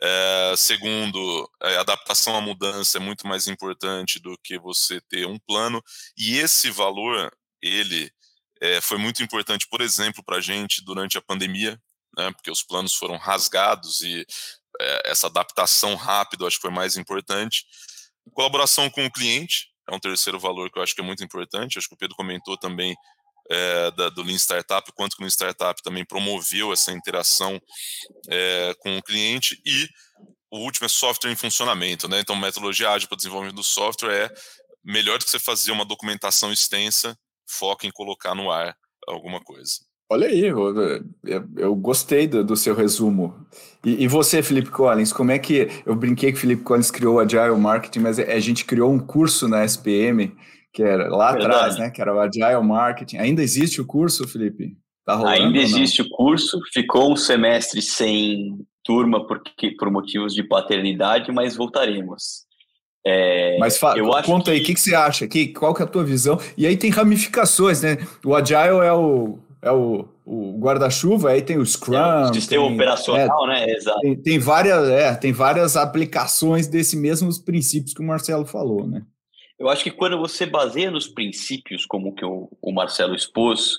[0.00, 5.38] É, segundo, a adaptação à mudança é muito mais importante do que você ter um
[5.38, 5.82] plano.
[6.16, 8.10] E esse valor, ele
[8.60, 11.80] é, foi muito importante, por exemplo, para a gente durante a pandemia,
[12.18, 14.26] né, porque os planos foram rasgados e
[14.80, 17.64] é, essa adaptação rápida acho que foi mais importante.
[18.34, 21.78] Colaboração com o cliente é um terceiro valor que eu acho que é muito importante.
[21.78, 22.94] Acho que o Pedro comentou também
[23.50, 27.58] é, da, do Lean Startup, quanto que o Lean Startup também promoveu essa interação
[28.28, 29.88] é, com o cliente e
[30.50, 32.20] o último é software em funcionamento, né?
[32.20, 34.34] Então, metodologia ágil para desenvolvimento do software é
[34.82, 38.76] melhor do que você fazer uma documentação extensa, foca em colocar no ar
[39.06, 39.87] alguma coisa.
[40.10, 40.74] Olha aí, eu,
[41.56, 43.46] eu gostei do, do, seu resumo.
[43.84, 45.68] E, e, você, Felipe Collins, como é que.
[45.84, 48.98] Eu brinquei que o Felipe Collins criou o Agile Marketing, mas a gente criou um
[48.98, 50.34] curso na SPM,
[50.72, 51.54] que era lá Verdade.
[51.54, 51.90] atrás, né?
[51.90, 53.18] Que era o Agile Marketing.
[53.18, 54.78] Ainda existe o curso, Felipe?
[55.04, 60.42] Tá rolando, Ainda existe o curso, ficou um semestre sem turma porque, por motivos de
[60.42, 62.46] paternidade, mas voltaremos.
[63.06, 64.50] É, mas eu conta que...
[64.52, 65.26] aí, o que, que você acha?
[65.28, 66.38] Que, qual que é a tua visão?
[66.56, 67.98] E aí tem ramificações, né?
[68.24, 71.96] O Agile é o é o, o guarda-chuva, aí tem o Scrum.
[71.96, 73.70] É, o sistema tem, operacional, é, né?
[73.72, 74.00] Exato.
[74.00, 79.02] Tem, tem, várias, é, tem várias aplicações desses mesmos princípios que o Marcelo falou, né?
[79.58, 83.76] Eu acho que quando você baseia nos princípios, como que o, o Marcelo expôs,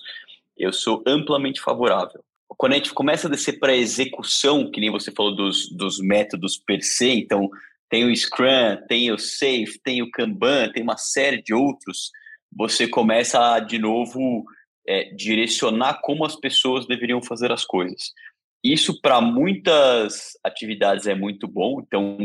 [0.58, 2.22] eu sou amplamente favorável.
[2.58, 6.00] Quando a gente começa a descer para a execução, que nem você falou dos, dos
[6.02, 7.50] métodos per se, então
[7.90, 12.12] tem o Scrum, tem o Safe, tem o Kanban, tem uma série de outros,
[12.52, 14.44] você começa a, de novo,
[14.90, 18.12] é, direcionar como as pessoas deveriam fazer as coisas.
[18.64, 21.80] Isso, para muitas atividades, é muito bom.
[21.80, 22.18] Então,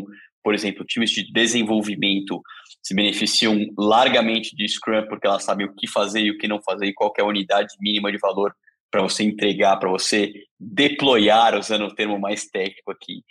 [0.43, 2.43] por exemplo, times de desenvolvimento
[2.83, 6.61] se beneficiam largamente de Scrum porque elas sabem o que fazer e o que não
[6.63, 8.55] fazer e qual é a unidade mínima de valor
[8.91, 13.23] para você entregar, para você deployar, usando o termo mais técnico aqui,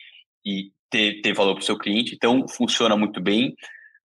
[0.46, 2.14] e ter, ter valor para o seu cliente.
[2.14, 3.56] Então, funciona muito bem,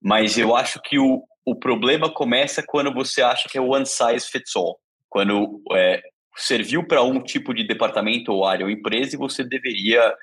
[0.01, 4.27] mas eu acho que o, o problema começa quando você acha que é one size
[4.31, 4.79] fits all
[5.19, 6.01] quando é,
[6.37, 10.15] serviu para um tipo de departamento ou área ou empresa você deveria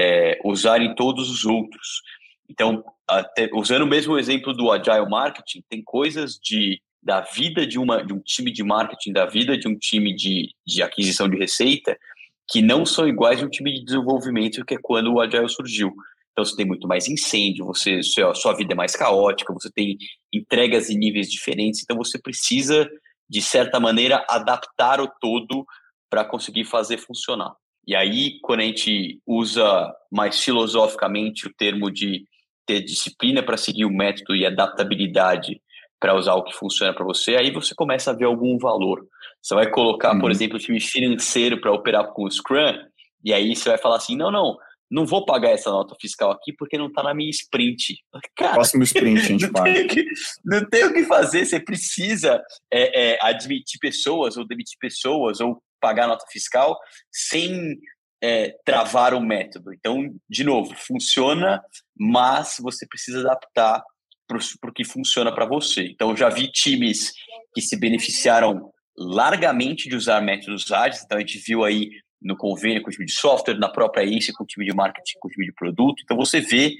[0.00, 2.00] é, usar em todos os outros.
[2.48, 7.78] Então, até, usando o mesmo exemplo do Agile Marketing, tem coisas de, da vida de,
[7.78, 11.36] uma, de um time de marketing, da vida de um time de, de aquisição de
[11.36, 11.94] receita,
[12.48, 15.92] que não são iguais de um time de desenvolvimento, que é quando o Agile surgiu.
[16.32, 19.98] Então, você tem muito mais incêndio, você, sua, sua vida é mais caótica, você tem
[20.32, 22.88] entregas em níveis diferentes, então você precisa
[23.28, 25.66] de certa maneira, adaptar o todo
[26.10, 27.54] para conseguir fazer funcionar.
[27.86, 32.24] E aí, quando a gente usa mais filosoficamente o termo de
[32.66, 35.60] ter disciplina para seguir o método e adaptabilidade
[35.98, 39.06] para usar o que funciona para você, aí você começa a ver algum valor.
[39.42, 40.20] Você vai colocar, uhum.
[40.20, 42.74] por exemplo, o time financeiro para operar com o Scrum,
[43.24, 44.56] e aí você vai falar assim: não, não,
[44.90, 47.96] não vou pagar essa nota fiscal aqui porque não está na minha sprint.
[48.36, 49.86] Cara, Próximo sprint, a gente não paga.
[50.44, 55.62] Não tem o que fazer, você precisa é, é, admitir pessoas ou demitir pessoas ou
[55.80, 56.76] pagar nota fiscal
[57.12, 57.78] sem
[58.22, 59.72] é, travar o método.
[59.72, 61.62] Então, de novo, funciona,
[61.96, 63.82] mas você precisa adaptar
[64.26, 65.86] para o que funciona para você.
[65.86, 67.12] Então, eu já vi times
[67.54, 71.90] que se beneficiaram largamente de usar métodos ágeis, então a gente viu aí
[72.20, 75.18] no convênio com o time de software, na própria INSE com o time de marketing,
[75.20, 76.02] com o time de produto.
[76.02, 76.76] Então você vê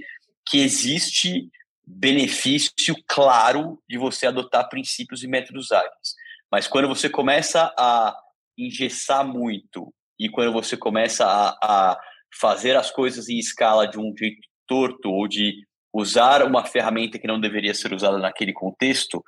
[0.48, 1.48] que existe
[1.87, 6.14] benefício claro de você adotar princípios e métodos ágeis.
[6.51, 8.14] Mas quando você começa a
[8.57, 12.01] engessar muito e quando você começa a, a
[12.38, 15.55] fazer as coisas em escala de um jeito torto ou de
[15.94, 19.22] usar uma ferramenta que não deveria ser usada naquele contexto,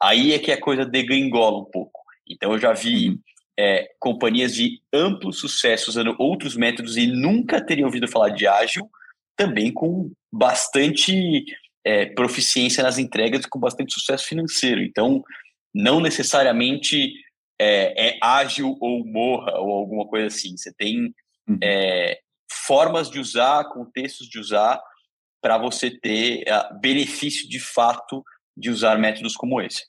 [0.00, 2.00] aí é que a coisa degringola um pouco.
[2.28, 3.18] Então eu já vi uhum
[3.58, 8.90] é, companhias de amplo sucesso usando outros métodos e nunca teriam ouvido falar de ágil,
[9.36, 11.44] também com bastante
[11.84, 14.80] é, proficiência nas entregas e com bastante sucesso financeiro.
[14.80, 15.22] Então,
[15.74, 17.12] não necessariamente
[17.60, 20.56] é, é ágil ou morra ou alguma coisa assim.
[20.56, 21.14] Você tem
[21.48, 21.58] uhum.
[21.62, 22.18] é,
[22.66, 24.80] formas de usar, contextos de usar,
[25.42, 28.24] para você ter uh, benefício de fato
[28.56, 29.84] de usar métodos como esse.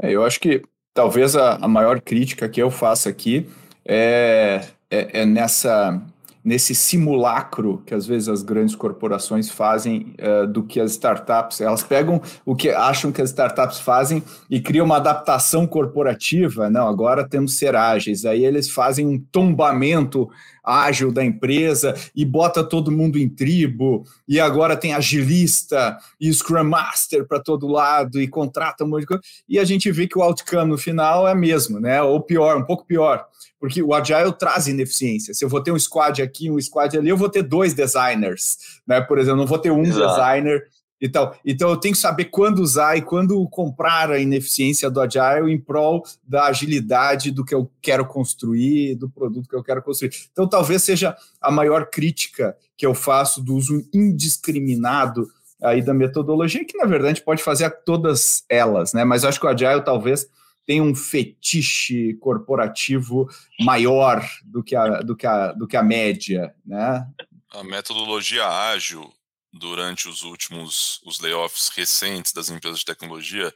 [0.00, 0.62] É, eu acho que
[1.00, 3.48] talvez a, a maior crítica que eu faço aqui
[3.86, 4.60] é,
[4.90, 5.98] é, é nessa
[6.42, 11.60] nesse simulacro que às vezes as grandes corporações fazem uh, do que as startups.
[11.60, 16.70] Elas pegam o que acham que as startups fazem e criam uma adaptação corporativa.
[16.70, 18.24] Não, agora temos ser ágeis.
[18.24, 20.30] Aí eles fazem um tombamento
[20.64, 24.04] ágil da empresa e bota todo mundo em tribo.
[24.28, 29.06] E agora tem agilista e Scrum Master para todo lado e contrata um monte de
[29.06, 29.22] coisa.
[29.48, 32.02] E a gente vê que o outcome no final é mesmo, né?
[32.02, 33.26] Ou pior, um pouco pior
[33.60, 35.34] porque o Agile traz ineficiência.
[35.34, 38.80] Se eu vou ter um squad aqui, um squad ali, eu vou ter dois designers,
[38.86, 39.02] né?
[39.02, 40.08] Por exemplo, não vou ter um Exato.
[40.08, 40.66] designer
[41.00, 41.34] e tal.
[41.44, 45.58] Então eu tenho que saber quando usar e quando comprar a ineficiência do Agile em
[45.58, 50.12] prol da agilidade do que eu quero construir, do produto que eu quero construir.
[50.30, 55.28] Então talvez seja a maior crítica que eu faço do uso indiscriminado
[55.62, 59.04] aí da metodologia, que na verdade pode fazer a todas elas, né?
[59.04, 60.26] Mas eu acho que o Agile talvez
[60.66, 63.28] tem um fetiche corporativo
[63.60, 67.06] maior do que a, do que a, do que a média, né?
[67.52, 69.12] A metodologia ágil
[69.52, 73.52] durante os últimos os layoffs recentes das empresas de tecnologia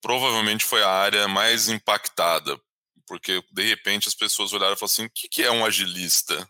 [0.00, 2.58] provavelmente foi a área mais impactada,
[3.06, 6.48] porque de repente as pessoas olharam e falaram assim: o que, que é um agilista?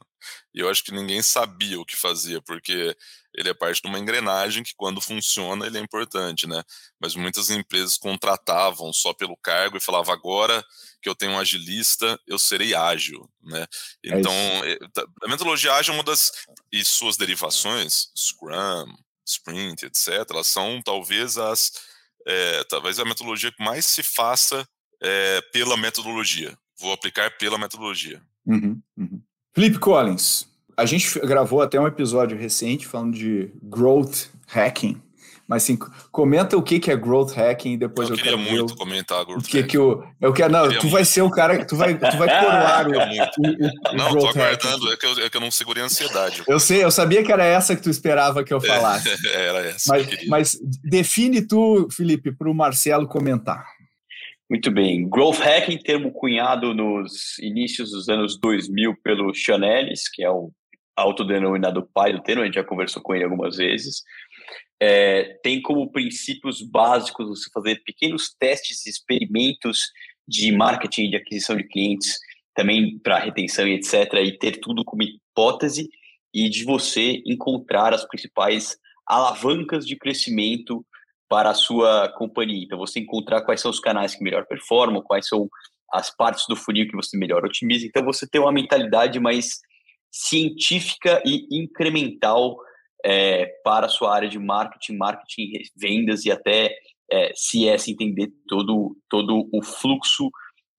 [0.55, 2.97] E eu acho que ninguém sabia o que fazia, porque
[3.35, 6.63] ele é parte de uma engrenagem que, quando funciona, ele é importante, né?
[6.99, 10.65] Mas muitas empresas contratavam só pelo cargo e falavam: agora
[11.01, 13.67] que eu tenho um agilista, eu serei ágil, né?
[14.05, 14.79] É então, é
[15.23, 16.33] a metodologia ágil é uma das.
[16.73, 18.93] e suas derivações, Scrum,
[19.25, 21.73] Sprint, etc., elas são talvez as.
[22.27, 24.69] É, talvez a metodologia que mais se faça
[25.01, 26.59] é, pela metodologia.
[26.79, 28.23] Vou aplicar pela metodologia.
[28.47, 29.23] Uhum, uhum.
[29.55, 30.47] Felipe Collins,
[30.77, 35.01] a gente gravou até um episódio recente falando de growth hacking.
[35.49, 35.79] Mas assim,
[36.13, 38.79] comenta o que, que é growth hacking e depois eu, eu queria quero muito ver
[38.79, 39.69] comentar growth que hacking.
[39.71, 40.91] Que eu, eu quero, não, tu muito.
[40.91, 44.93] vai ser o cara, tu vai, tu vai coroar o, o, o, Não, tô aguardando,
[44.93, 46.43] é que, eu, é que eu não segurei a ansiedade.
[46.47, 49.09] Eu sei, eu sabia que era essa que tu esperava que eu falasse.
[49.09, 49.91] É, era essa.
[49.91, 53.78] Mas, mas define tu, Felipe, para o Marcelo comentar.
[54.51, 55.07] Muito bem.
[55.07, 60.51] Growth hacking, termo cunhado nos inícios dos anos 2000 pelo Chanelis, que é o
[60.97, 64.03] autodenominado pai do termo, a gente já conversou com ele algumas vezes.
[64.81, 69.93] É, tem como princípios básicos você fazer pequenos testes e experimentos
[70.27, 72.19] de marketing, de aquisição de clientes,
[72.55, 75.89] também para retenção e etc., e ter tudo como hipótese
[76.33, 78.77] e de você encontrar as principais
[79.07, 80.85] alavancas de crescimento
[81.29, 82.65] para a sua companhia.
[82.65, 85.49] Então, você encontrar quais são os canais que melhor performam, quais são
[85.93, 87.87] as partes do funil que você melhor otimiza.
[87.87, 89.61] Então, você tem uma mentalidade mais
[90.11, 92.57] científica e incremental
[93.05, 96.75] é, para a sua área de marketing, marketing, vendas e até
[97.11, 100.31] é, CS entender todo, todo o fluxo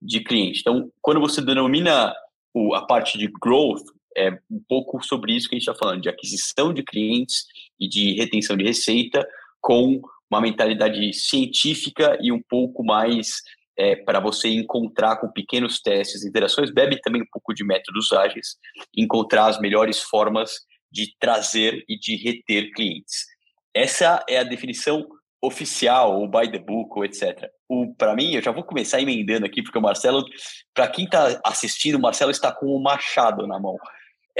[0.01, 0.59] de cliente.
[0.61, 2.13] Então, quando você denomina
[2.53, 3.83] o, a parte de growth,
[4.15, 7.45] é um pouco sobre isso que a gente está falando, de aquisição de clientes
[7.79, 9.27] e de retenção de receita
[9.61, 13.41] com uma mentalidade científica e um pouco mais
[13.77, 18.57] é, para você encontrar com pequenos testes, interações, bebe também um pouco de métodos ágeis,
[18.95, 20.51] encontrar as melhores formas
[20.91, 23.25] de trazer e de reter clientes.
[23.73, 25.07] Essa é a definição
[25.41, 27.49] oficial, ou by the book, ou etc.
[27.97, 30.25] Para mim, eu já vou começar emendando aqui, porque o Marcelo,
[30.73, 33.77] para quem está assistindo, o Marcelo está com o machado na mão.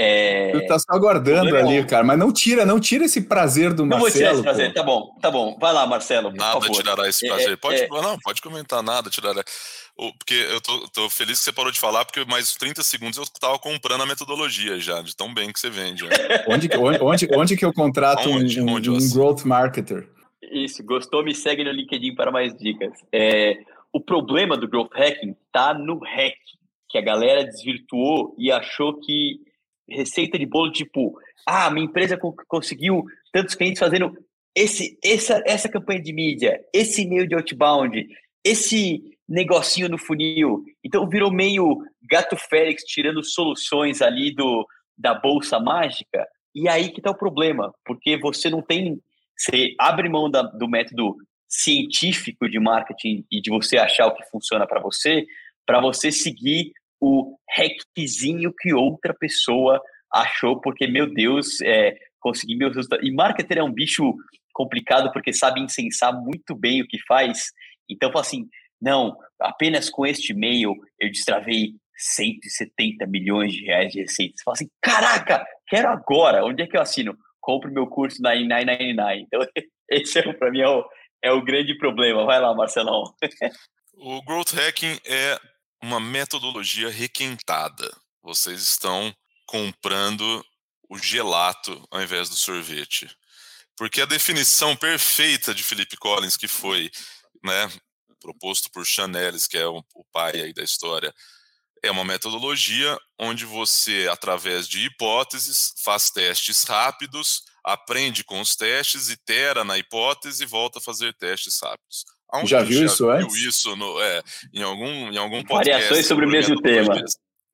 [0.01, 0.51] É...
[0.53, 3.85] Tu tá só aguardando é ali, cara, mas não tira, não tira esse prazer do
[3.85, 4.01] não Marcelo.
[4.01, 4.73] Não vou tirar esse prazer, pô.
[4.73, 5.57] tá bom, tá bom.
[5.59, 6.31] Vai lá, Marcelo.
[6.31, 7.51] nada tirará esse é, prazer.
[7.51, 7.87] É, pode, é...
[7.89, 9.43] Não, pode comentar, nada tirará.
[10.17, 13.25] Porque eu tô, tô, feliz que você parou de falar, porque mais 30 segundos eu
[13.41, 16.05] tava comprando a metodologia já, de tão bem que você vende.
[16.05, 16.15] Né?
[16.47, 16.69] onde,
[17.01, 20.07] onde, onde que eu contrato onde, um, onde um growth marketer?
[20.41, 21.25] Isso, gostou?
[21.25, 22.93] Me segue no LinkedIn para mais dicas.
[23.11, 23.57] É,
[23.91, 26.37] o problema do growth hacking tá no hack,
[26.87, 29.48] que a galera desvirtuou e achou que
[29.91, 34.15] receita de bolo, tipo, ah, minha empresa conseguiu tantos clientes fazendo
[34.55, 38.07] esse, essa, essa campanha de mídia, esse e-mail de outbound,
[38.43, 40.63] esse negocinho no funil.
[40.83, 44.67] Então virou meio gato Félix tirando soluções ali do,
[44.97, 46.27] da bolsa mágica.
[46.53, 48.99] E aí que tá o problema, porque você não tem.
[49.37, 51.15] Você abre mão da, do método
[51.47, 55.25] científico de marketing e de você achar o que funciona para você,
[55.65, 59.81] para você seguir o hackzinho que outra pessoa
[60.11, 63.07] achou, porque, meu Deus, é, consegui meus resultados.
[63.07, 64.13] E marketer é um bicho
[64.53, 67.51] complicado porque sabe incensar muito bem o que faz.
[67.89, 68.47] Então, assim,
[68.81, 74.41] não, apenas com este e-mail eu destravei 170 milhões de reais de receitas.
[74.43, 77.17] Fala assim, caraca, quero agora, onde é que eu assino?
[77.41, 79.21] Compre meu curso na 999.
[79.21, 79.41] Então,
[79.89, 80.85] esse é, para mim é o,
[81.23, 82.25] é o grande problema.
[82.25, 83.03] Vai lá, Marcelão.
[83.95, 85.37] o Growth Hacking é
[85.81, 87.89] uma metodologia requentada.
[88.21, 89.15] Vocês estão
[89.45, 90.45] comprando
[90.89, 93.09] o gelato ao invés do sorvete.
[93.77, 96.91] Porque a definição perfeita de Felipe Collins, que foi
[97.43, 97.71] né,
[98.19, 101.13] proposto por Chanelis, que é o, o pai aí da história,
[101.81, 109.09] é uma metodologia onde você, através de hipóteses, faz testes rápidos, aprende com os testes,
[109.09, 112.05] itera na hipótese e volta a fazer testes rápidos.
[112.31, 113.35] Aonde já viu já isso viu antes?
[113.35, 114.23] isso no, é,
[114.53, 115.81] em algum, em algum podcast.
[115.81, 117.03] Variações sobre o mesmo tema.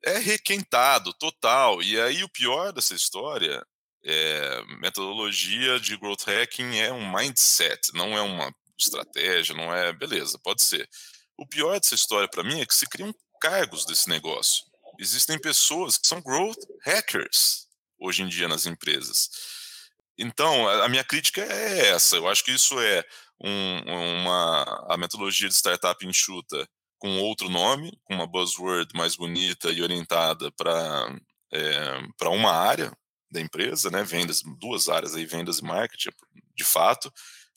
[0.04, 1.82] É requentado, total.
[1.82, 3.64] E aí o pior dessa história
[4.04, 9.92] é metodologia de growth hacking é um mindset, não é uma estratégia, não é.
[9.92, 10.88] Beleza, pode ser.
[11.36, 14.64] O pior dessa história para mim é que se criam cargos desse negócio.
[14.98, 17.66] Existem pessoas que são growth hackers
[17.98, 19.28] hoje em dia nas empresas.
[20.18, 22.16] Então, a minha crítica é essa.
[22.16, 23.04] Eu acho que isso é
[23.42, 26.68] um, uma a metodologia de startup enxuta
[26.98, 31.16] com outro nome, com uma buzzword mais bonita e orientada para
[31.52, 32.92] é, para uma área
[33.30, 34.02] da empresa, né?
[34.02, 36.10] Vendas, duas áreas aí, vendas e marketing,
[36.54, 37.12] de fato.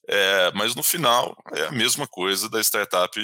[0.07, 3.19] É, mas no final é a mesma coisa da startup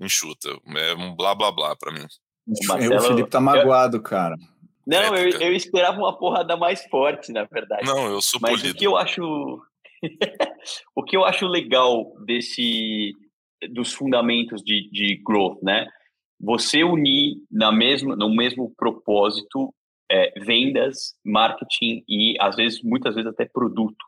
[0.00, 0.48] enxuta.
[0.76, 2.06] É um blá blá blá para mim.
[2.46, 4.36] O, Marcelo, o Felipe tá magoado, cara.
[4.86, 7.84] Não, eu, eu, esperava uma porrada mais forte, na verdade.
[7.84, 8.74] Não, eu sou Mas polido.
[8.74, 9.60] o que eu acho
[10.94, 13.12] o que eu acho legal desse
[13.72, 15.86] dos fundamentos de, de growth, né?
[16.40, 19.74] Você unir na mesma no mesmo propósito
[20.10, 24.04] é, vendas, marketing e às vezes muitas vezes até produto.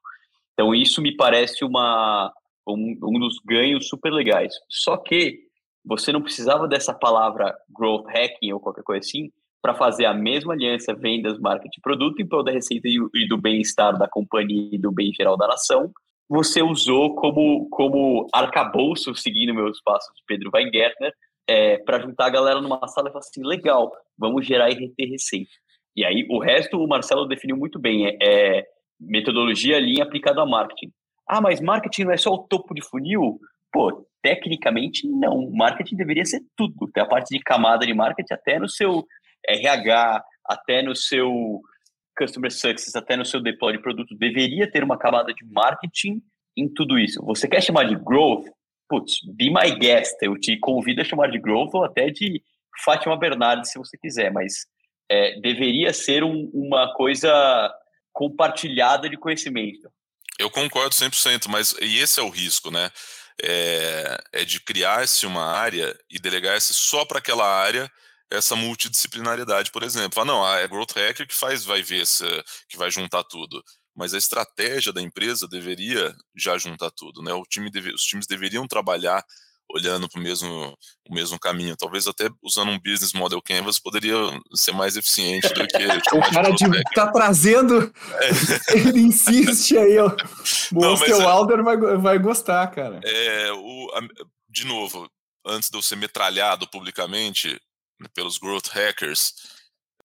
[0.53, 2.33] Então isso me parece uma
[2.67, 4.55] um, um dos ganhos super legais.
[4.69, 5.41] Só que
[5.85, 9.31] você não precisava dessa palavra growth hacking ou qualquer coisa assim
[9.63, 13.99] para fazer a mesma aliança vendas, marketing produto em prol da receita e do bem-estar
[13.99, 15.93] da companhia e do bem geral da nação.
[16.29, 21.13] Você usou como, como arcabouço, seguindo meus passos de Pedro Weingärtner,
[21.47, 25.11] é, para juntar a galera numa sala e falar assim, legal, vamos gerar e reter
[25.11, 25.51] receita.
[25.97, 28.65] E aí o resto o Marcelo definiu muito bem, é, é
[29.01, 30.93] metodologia linha aplicada a marketing.
[31.27, 33.39] Ah, mas marketing não é só o topo de funil?
[33.73, 35.51] Pô, tecnicamente não.
[35.51, 36.91] Marketing deveria ser tudo.
[36.93, 39.05] Tem a parte de camada de marketing até no seu
[39.49, 41.61] RH, até no seu
[42.17, 44.17] Customer Success, até no seu deploy de produto.
[44.17, 46.23] Deveria ter uma camada de marketing
[46.57, 47.23] em tudo isso.
[47.25, 48.47] Você quer chamar de growth?
[48.89, 50.17] Putz, be my guest.
[50.21, 52.43] Eu te convido a chamar de growth ou até de
[52.85, 54.67] Fátima Bernardes, se você quiser, mas
[55.11, 57.73] é, deveria ser um, uma coisa
[58.13, 59.91] compartilhada de conhecimento.
[60.39, 62.91] Eu concordo 100%, mas e esse é o risco, né?
[63.43, 67.91] É, é de criar-se uma área e delegar-se só para aquela área
[68.31, 70.23] essa multidisciplinariedade, por exemplo.
[70.23, 72.25] Ah, não, é growth hacker que faz, vai ver se,
[72.69, 73.63] que vai juntar tudo.
[73.95, 77.33] Mas a estratégia da empresa deveria já juntar tudo, né?
[77.33, 79.25] O time deve, os times deveriam trabalhar
[79.73, 80.77] olhando para o mesmo,
[81.09, 81.77] o mesmo caminho.
[81.77, 84.15] Talvez até usando um business model canvas poderia
[84.55, 88.75] ser mais eficiente do que o cara de, de tá trazendo, é.
[88.77, 90.15] ele insiste aí, ó.
[90.75, 93.01] O seu é, Alder vai, vai gostar, cara.
[93.05, 93.89] É, o,
[94.49, 95.09] de novo,
[95.47, 97.61] antes de eu ser metralhado publicamente
[98.09, 99.35] pelos growth hackers,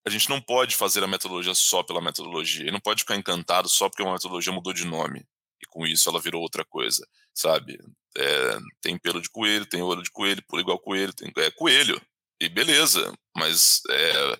[0.05, 2.67] a gente não pode fazer a metodologia só pela metodologia.
[2.67, 5.25] E não pode ficar encantado só porque uma metodologia mudou de nome.
[5.61, 7.79] E com isso ela virou outra coisa, sabe?
[8.17, 11.99] É, tem pelo de coelho, tem olho de coelho, pula igual coelho, tem é coelho.
[12.39, 14.39] E beleza, mas é,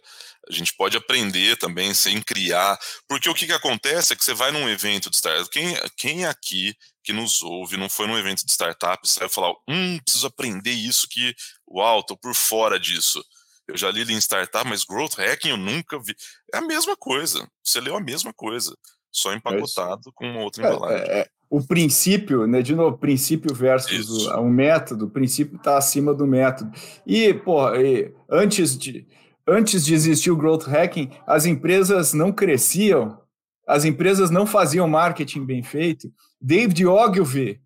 [0.50, 2.78] a gente pode aprender também sem criar.
[3.08, 5.50] Porque o que, que acontece é que você vai num evento de startup.
[5.50, 9.54] Quem, quem aqui que nos ouve não foi num evento de startup e saiu falar:
[9.68, 11.34] hum, preciso aprender isso que,
[11.68, 13.24] uau, tô por fora disso.
[13.68, 16.16] Eu já li em startup, mas growth hacking eu nunca vi.
[16.54, 17.48] É a mesma coisa.
[17.64, 18.76] Você leu a mesma coisa,
[19.12, 21.10] só é empacotado é com uma outra embalagem.
[21.10, 25.78] É, é, o princípio, né, de novo, princípio versus o, o, método, o princípio está
[25.78, 26.72] acima do método.
[27.06, 29.08] E, pô, e antes, de,
[29.48, 33.20] antes de existir o growth hacking, as empresas não cresciam,
[33.68, 36.12] as empresas não faziam marketing bem feito.
[36.40, 37.62] David Ogilvy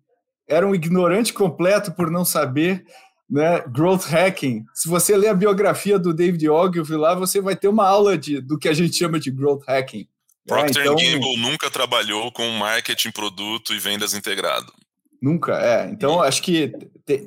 [0.48, 2.84] era um ignorante completo por não saber
[3.30, 4.64] né, growth hacking.
[4.74, 8.40] Se você ler a biografia do David Ogilvy lá, você vai ter uma aula de,
[8.40, 10.08] do que a gente chama de growth hacking.
[10.46, 14.72] Procter é, então, Gamble nunca trabalhou com marketing, produto e vendas integrado.
[15.22, 15.88] Nunca, é.
[15.90, 16.72] Então, acho que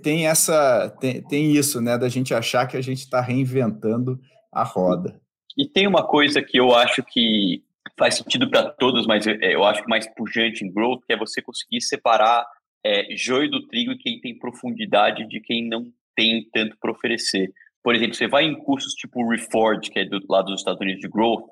[0.01, 4.19] tem essa, tem, tem isso, né, da gente achar que a gente está reinventando
[4.51, 5.21] a roda.
[5.57, 7.63] E tem uma coisa que eu acho que
[7.97, 11.17] faz sentido para todos, mas eu, eu acho que mais pujante em growth, que é
[11.17, 12.45] você conseguir separar
[12.86, 17.51] é, joio do trigo e quem tem profundidade de quem não tem tanto para oferecer.
[17.84, 21.01] Por exemplo, você vai em cursos tipo Reforge, que é do lado dos Estados Unidos
[21.01, 21.45] de Growth,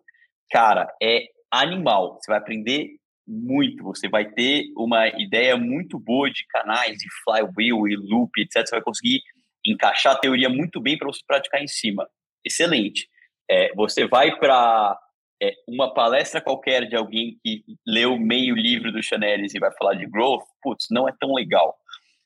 [0.49, 2.19] cara, é animal.
[2.19, 2.95] Você vai aprender
[3.27, 8.65] muito, você vai ter uma ideia muito boa de canais, de flywheel e loop, etc.
[8.65, 9.21] Você vai conseguir
[9.65, 12.07] encaixar a teoria muito bem para você praticar em cima.
[12.45, 13.07] Excelente.
[13.49, 14.97] É, você vai para
[15.41, 19.95] é, uma palestra qualquer de alguém que leu meio livro do Chanelis e vai falar
[19.95, 21.75] de growth, putz, não é tão legal.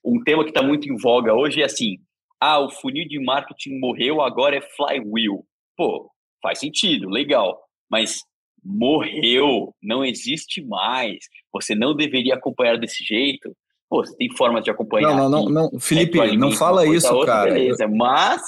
[0.04, 1.98] Um tema que está muito em voga hoje é assim:
[2.40, 5.46] ah, o funil de marketing morreu, agora é flywheel.
[5.78, 6.12] Pô,
[6.42, 7.60] faz sentido, legal,
[7.90, 8.20] mas
[8.64, 11.18] morreu, não existe mais.
[11.54, 13.56] Você não deveria acompanhar desse jeito.
[13.90, 15.16] Pô, você tem formas de acompanhar.
[15.16, 15.80] Não, não, não, não.
[15.80, 17.54] Felipe, não fala isso, outra, cara.
[17.54, 18.42] Beleza, mas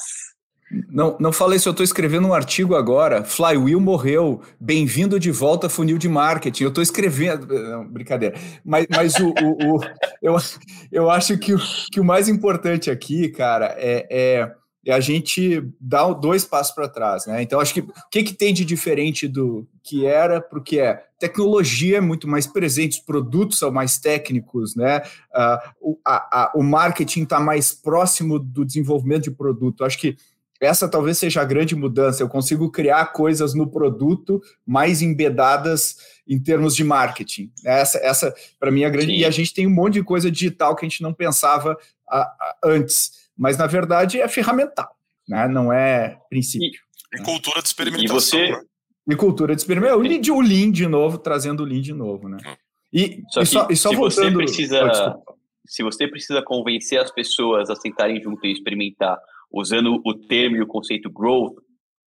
[0.89, 3.23] não, não falei isso, eu estou escrevendo um artigo agora.
[3.23, 4.41] Flywheel morreu.
[4.59, 6.63] Bem-vindo de volta, funil de marketing.
[6.63, 7.47] Eu estou escrevendo.
[7.47, 8.37] Não, brincadeira.
[8.65, 9.79] Mas, mas o, o, o,
[10.21, 10.35] eu,
[10.91, 11.59] eu acho que o,
[11.91, 14.51] que o mais importante aqui, cara, é, é
[14.87, 17.41] e a gente dá dois passos para trás, né?
[17.41, 20.79] Então, acho que o que, que tem de diferente do que era para o que
[20.79, 21.03] é?
[21.19, 25.01] Tecnologia é muito mais presente, os produtos são mais técnicos, né?
[25.35, 29.83] Uh, o, a, a, o marketing está mais próximo do desenvolvimento de produto.
[29.83, 30.15] Acho que
[30.59, 32.23] essa talvez seja a grande mudança.
[32.23, 35.97] Eu consigo criar coisas no produto mais embedadas
[36.27, 37.51] em termos de marketing.
[37.65, 39.11] Essa, essa para mim, é a grande.
[39.11, 39.17] Sim.
[39.19, 41.77] E a gente tem um monte de coisa digital que a gente não pensava
[42.07, 44.89] a, a, antes mas na verdade é ferramental,
[45.27, 45.47] né?
[45.47, 46.81] não é princípio.
[47.13, 47.23] E, né?
[47.23, 48.05] cultura de experimentação.
[48.05, 48.51] E, você...
[48.51, 48.61] Né?
[49.09, 49.99] e cultura de experimentação.
[49.99, 52.27] O Lean, o Lean de novo, trazendo o Lean de novo.
[52.27, 52.37] Né?
[52.45, 52.55] Hum.
[52.91, 54.31] E só, e só, e só se voltando...
[54.31, 55.15] Você precisa,
[55.65, 59.17] se você precisa convencer as pessoas a sentarem junto e experimentar
[59.51, 61.55] usando o termo e o conceito growth,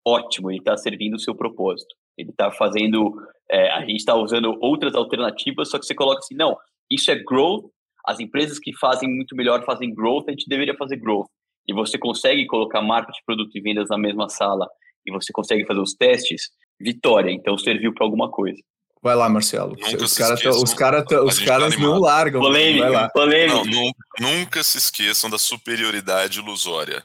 [0.06, 1.94] ótimo, ele está servindo o seu propósito.
[2.16, 3.14] Ele está fazendo,
[3.50, 6.56] é, a gente está usando outras alternativas, só que você coloca assim, não,
[6.90, 7.70] isso é growth
[8.06, 11.26] as empresas que fazem muito melhor fazem growth, a gente deveria fazer growth.
[11.68, 14.66] E você consegue colocar marketing, produto e vendas na mesma sala
[15.06, 17.30] e você consegue fazer os testes, vitória.
[17.30, 18.58] Então serviu para alguma coisa.
[19.02, 19.76] Vai lá, Marcelo.
[19.80, 22.40] Nunca os caras os cara, os caras tá não largam.
[22.40, 23.08] Polêmico, vai lá.
[23.10, 23.66] polêmico.
[23.66, 27.02] Não, nunca se esqueçam da superioridade ilusória.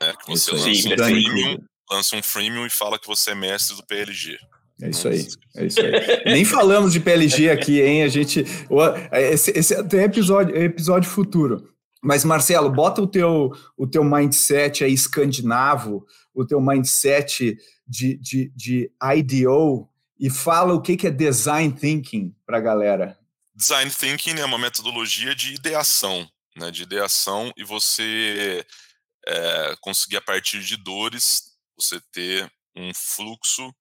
[0.00, 0.14] Né?
[0.18, 1.58] Que você lança, Sim, um freemium,
[1.90, 4.38] lança um freemium e fala que você é mestre do PLG.
[4.80, 5.26] É isso aí,
[5.56, 6.32] é isso aí.
[6.32, 8.04] Nem falamos de PLG aqui, hein?
[8.04, 8.44] A gente.
[9.12, 11.74] Esse, esse tem episódio, episódio futuro.
[12.00, 18.52] Mas, Marcelo, bota o teu, o teu mindset aí escandinavo, o teu mindset de, de,
[18.54, 19.88] de IDO
[20.18, 23.18] e fala o que, que é design thinking para a galera.
[23.52, 26.70] Design thinking é uma metodologia de ideação, né?
[26.70, 28.64] De ideação e você
[29.28, 33.74] é, conseguir, a partir de dores, você ter um fluxo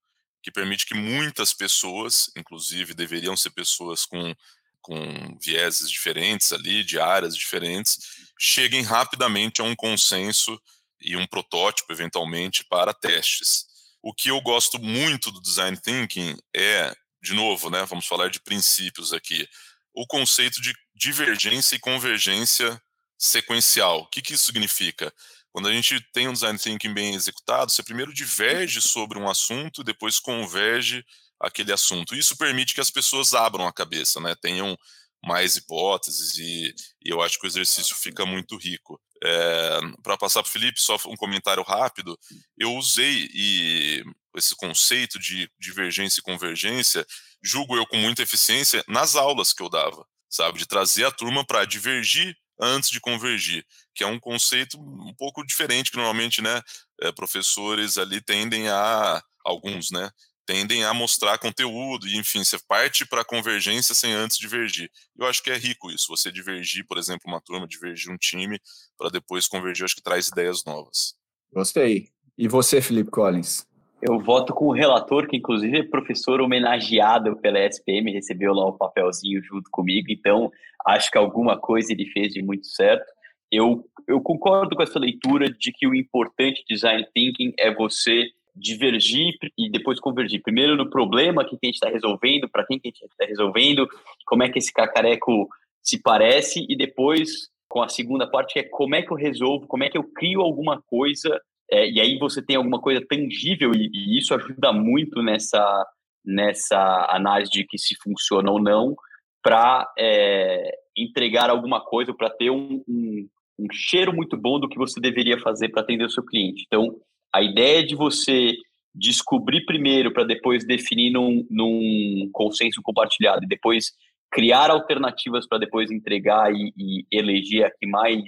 [0.44, 4.36] que permite que muitas pessoas, inclusive deveriam ser pessoas com,
[4.82, 7.98] com vieses diferentes ali, de áreas diferentes,
[8.38, 10.62] cheguem rapidamente a um consenso
[11.02, 13.66] e um protótipo, eventualmente, para testes.
[14.02, 18.40] O que eu gosto muito do design thinking é, de novo, né, vamos falar de
[18.40, 19.48] princípios aqui,
[19.94, 22.82] o conceito de divergência e convergência
[23.18, 24.02] sequencial.
[24.02, 25.14] O que, que isso significa?
[25.58, 29.84] Quando a gente tem um design thinking bem executado, você primeiro diverge sobre um assunto,
[29.84, 31.04] depois converge
[31.42, 32.14] aquele assunto.
[32.14, 34.36] Isso permite que as pessoas abram a cabeça, né?
[34.40, 34.78] Tenham
[35.26, 39.02] mais hipóteses e, e eu acho que o exercício fica muito rico.
[39.24, 42.16] É, Para passar para o Felipe, só um comentário rápido.
[42.56, 44.04] Eu usei e,
[44.36, 47.04] esse conceito de divergência e convergência,
[47.44, 50.60] julgo eu com muita eficiência nas aulas que eu dava, sabe?
[50.60, 53.66] De trazer a turma para divergir antes de convergir,
[53.98, 56.62] que é um conceito um pouco diferente que normalmente, né,
[57.02, 60.12] é, professores ali tendem a alguns, né,
[60.46, 64.90] tendem a mostrar conteúdo e enfim, você parte para a convergência sem antes divergir.
[65.18, 68.60] Eu acho que é rico isso, você divergir, por exemplo, uma turma, divergir um time
[68.98, 71.16] para depois convergir, acho que traz ideias novas.
[71.52, 72.10] Gostei.
[72.38, 73.66] E você, Felipe Collins?
[74.00, 78.78] Eu voto com o relator, que inclusive é professor homenageado pela SPM, recebeu lá o
[78.78, 80.52] papelzinho junto comigo, então
[80.86, 83.12] acho que alguma coisa ele fez de muito certo.
[83.52, 89.34] Eu, eu concordo com essa leitura de que o importante design thinking é você divergir
[89.58, 90.42] e depois convergir.
[90.42, 93.88] Primeiro no problema que a gente está resolvendo, para quem que a gente está resolvendo,
[94.26, 95.48] como é que esse cacareco
[95.82, 99.68] se parece, e depois com a segunda parte que é como é que eu resolvo,
[99.68, 101.40] como é que eu crio alguma coisa
[101.70, 105.86] é, e aí você tem alguma coisa tangível e, e, isso ajuda muito nessa,
[106.26, 108.96] nessa análise de que se funciona ou não
[109.44, 113.28] para é, entregar alguma coisa, para ter um, um,
[113.60, 116.64] um, cheiro muito bom do que você deveria fazer para atender o seu cliente.
[116.68, 116.96] Então,
[117.34, 118.54] a ideia de você
[118.94, 123.92] descobrir primeiro para depois definir num, num consenso compartilhado e depois
[124.32, 128.24] criar alternativas para depois entregar e, e eleger a que mais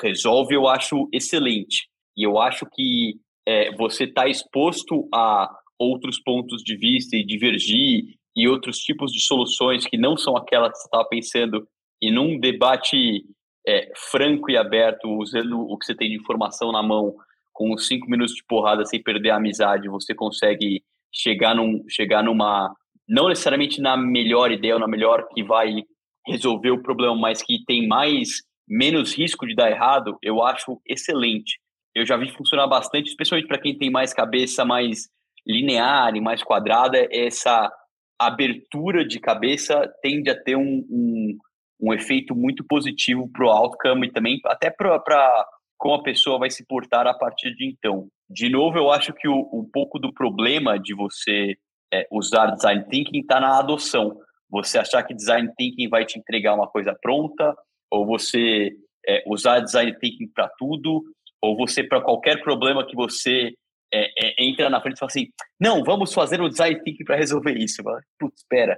[0.00, 1.88] resolve, eu acho excelente.
[2.16, 5.48] E eu acho que é, você está exposto a
[5.78, 8.04] outros pontos de vista e divergir
[8.36, 11.68] e outros tipos de soluções que não são aquelas que você estava pensando
[12.00, 13.24] e num debate
[13.66, 17.14] é, franco e aberto, usando o que você tem de informação na mão,
[17.52, 20.82] com cinco minutos de porrada sem perder a amizade, você consegue
[21.12, 22.72] chegar, num, chegar numa,
[23.08, 25.82] não necessariamente na melhor ideia ou na melhor que vai
[26.26, 31.58] resolver o problema, mas que tem mais, menos risco de dar errado, eu acho excelente.
[31.94, 35.08] Eu já vi funcionar bastante, especialmente para quem tem mais cabeça mais
[35.46, 37.72] linear e mais quadrada, essa
[38.20, 41.38] abertura de cabeça tende a ter um, um,
[41.80, 46.50] um efeito muito positivo para o outcome e também até para como a pessoa vai
[46.50, 48.08] se portar a partir de então.
[48.28, 51.56] De novo, eu acho que o, um pouco do problema de você
[51.92, 54.18] é, usar design thinking está na adoção.
[54.50, 57.54] Você achar que design thinking vai te entregar uma coisa pronta,
[57.90, 58.70] ou você
[59.06, 61.04] é, usar design thinking para tudo,
[61.40, 63.52] ou você, para qualquer problema que você
[63.92, 65.28] é, é, entra na frente e fala assim,
[65.60, 67.82] não, vamos fazer um design thinking para resolver isso.
[68.18, 68.76] Putz, espera.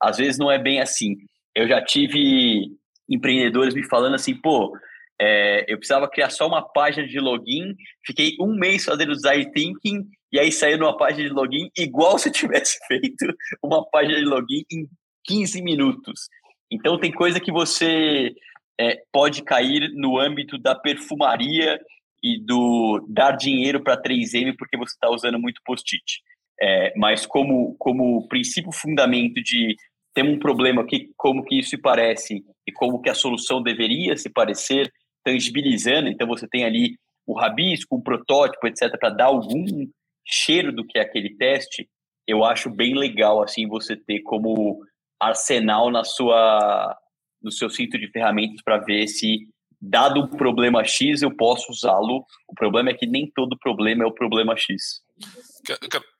[0.00, 1.16] Às vezes não é bem assim.
[1.54, 2.70] Eu já tive
[3.08, 4.72] empreendedores me falando assim, pô,
[5.20, 10.04] é, eu precisava criar só uma página de login, fiquei um mês fazendo design thinking
[10.32, 13.26] e aí saiu numa página de login igual se eu tivesse feito
[13.62, 14.88] uma página de login em
[15.24, 16.28] 15 minutos.
[16.70, 18.34] Então tem coisa que você
[18.80, 21.78] é, pode cair no âmbito da perfumaria
[22.22, 26.20] e do dar dinheiro para 3M porque você está usando muito post-it.
[26.60, 29.76] É, mas como, como princípio fundamento de
[30.14, 34.16] ter um problema, que, como que isso se parece e como que a solução deveria
[34.16, 34.92] se parecer,
[35.24, 36.96] tangibilizando, então você tem ali
[37.26, 39.86] o rabisco, o protótipo, etc., para dar algum
[40.26, 41.88] cheiro do que é aquele teste,
[42.26, 44.80] eu acho bem legal assim você ter como
[45.20, 46.96] arsenal na sua
[47.42, 49.48] no seu cinto de ferramentas para ver se
[49.82, 52.24] dado um problema X, eu posso usá-lo.
[52.46, 55.02] O problema é que nem todo problema é o problema X.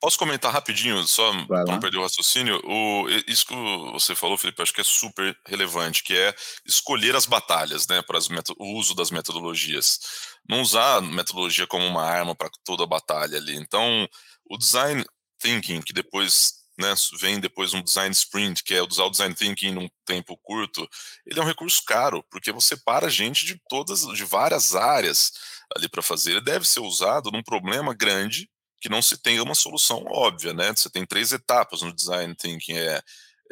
[0.01, 2.61] Posso comentar rapidinho, só para não perder o raciocínio?
[2.65, 3.55] O, isso que
[3.93, 6.35] você falou, Felipe, acho que é super relevante, que é
[6.67, 10.01] escolher as batalhas, né, para as o uso das metodologias.
[10.49, 13.57] Não usar a metodologia como uma arma para toda a batalha ali.
[13.57, 14.09] Então,
[14.49, 15.05] o design
[15.41, 19.70] thinking, que depois né, vem depois um design sprint, que é usar o design thinking
[19.70, 20.87] num tempo curto,
[21.24, 25.33] ele é um recurso caro, porque você para gente de todas, de várias áreas
[25.76, 26.33] ali para fazer.
[26.33, 30.72] Ele deve ser usado num problema grande que não se tenha uma solução óbvia, né?
[30.74, 33.01] Você tem três etapas no design thinking, é,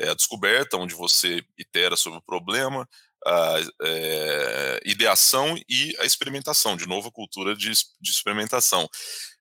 [0.01, 2.89] é a descoberta, onde você itera sobre o problema,
[3.25, 8.89] a é, ideação e a experimentação, de novo a cultura de, de experimentação.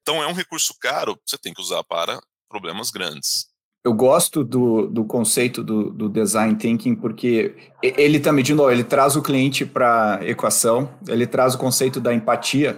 [0.01, 3.49] Então é um recurso caro, você tem que usar para problemas grandes
[3.83, 8.83] eu gosto do, do conceito do, do, design thinking porque ele também, de novo, ele
[8.83, 12.77] traz o cliente para a equação, ele traz o conceito da empatia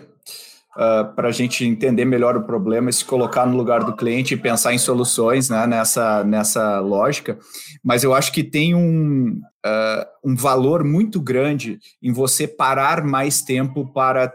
[0.75, 3.95] uh, ah, para a gente entender melhor o problema e se colocar no lugar do
[3.95, 7.37] cliente e pensar em soluções né, nessa, nessa lógica.
[7.83, 13.41] Mas eu acho que tem um, uh, um valor muito grande em você parar mais
[13.41, 14.31] tempo para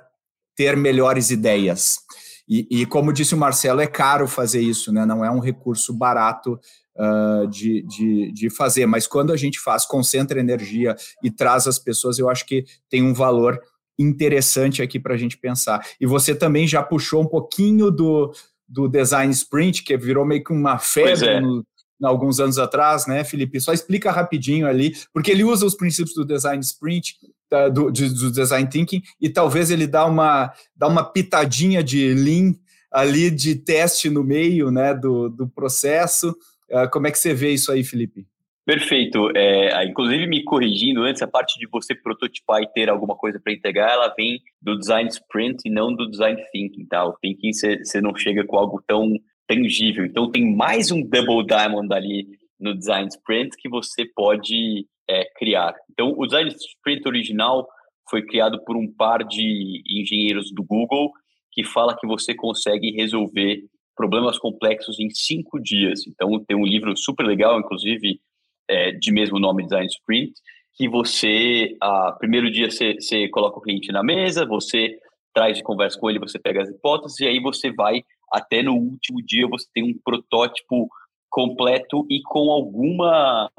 [0.56, 2.00] ter melhores ideias.
[2.48, 5.04] E, e, como disse o Marcelo, é caro fazer isso, né?
[5.04, 6.58] não é um recurso barato
[6.96, 11.78] uh, de, de, de fazer, mas quando a gente faz, concentra energia e traz as
[11.78, 13.60] pessoas, eu acho que tem um valor
[13.98, 15.84] interessante aqui para a gente pensar.
[16.00, 18.32] E você também já puxou um pouquinho do,
[18.68, 21.40] do design sprint, que virou meio que uma febre é.
[21.40, 21.66] no,
[22.02, 23.60] alguns anos atrás, né, Felipe?
[23.60, 27.16] Só explica rapidinho ali, porque ele usa os princípios do design sprint,
[27.50, 32.14] da, do, de, do design thinking, e talvez ele dá uma, dá uma pitadinha de
[32.14, 32.54] lean
[32.90, 36.30] ali de teste no meio, né, do, do processo.
[36.70, 38.26] Uh, como é que você vê isso aí, Felipe?
[38.66, 39.30] Perfeito.
[39.36, 43.52] É, inclusive, me corrigindo antes, a parte de você prototipar e ter alguma coisa para
[43.52, 47.06] entregar, ela vem do design sprint e não do design thinking, tá?
[47.06, 49.12] O thinking você não chega com algo tão
[49.46, 50.04] tangível.
[50.04, 52.26] Então, tem mais um double diamond ali
[52.58, 55.74] no design sprint que você pode é, criar.
[55.90, 57.66] Então, o design sprint original
[58.08, 61.10] foi criado por um par de engenheiros do Google
[61.52, 63.64] que fala que você consegue resolver
[63.96, 66.06] problemas complexos em cinco dias.
[66.06, 68.20] Então, tem um livro super legal, inclusive,
[68.68, 70.32] é, de mesmo nome, Design Sprint,
[70.74, 74.98] que você, a, primeiro dia você, você coloca o cliente na mesa, você
[75.34, 78.74] traz e conversa com ele, você pega as hipóteses, e aí você vai até no
[78.74, 80.88] último dia você tem um protótipo
[81.30, 83.50] completo e com alguma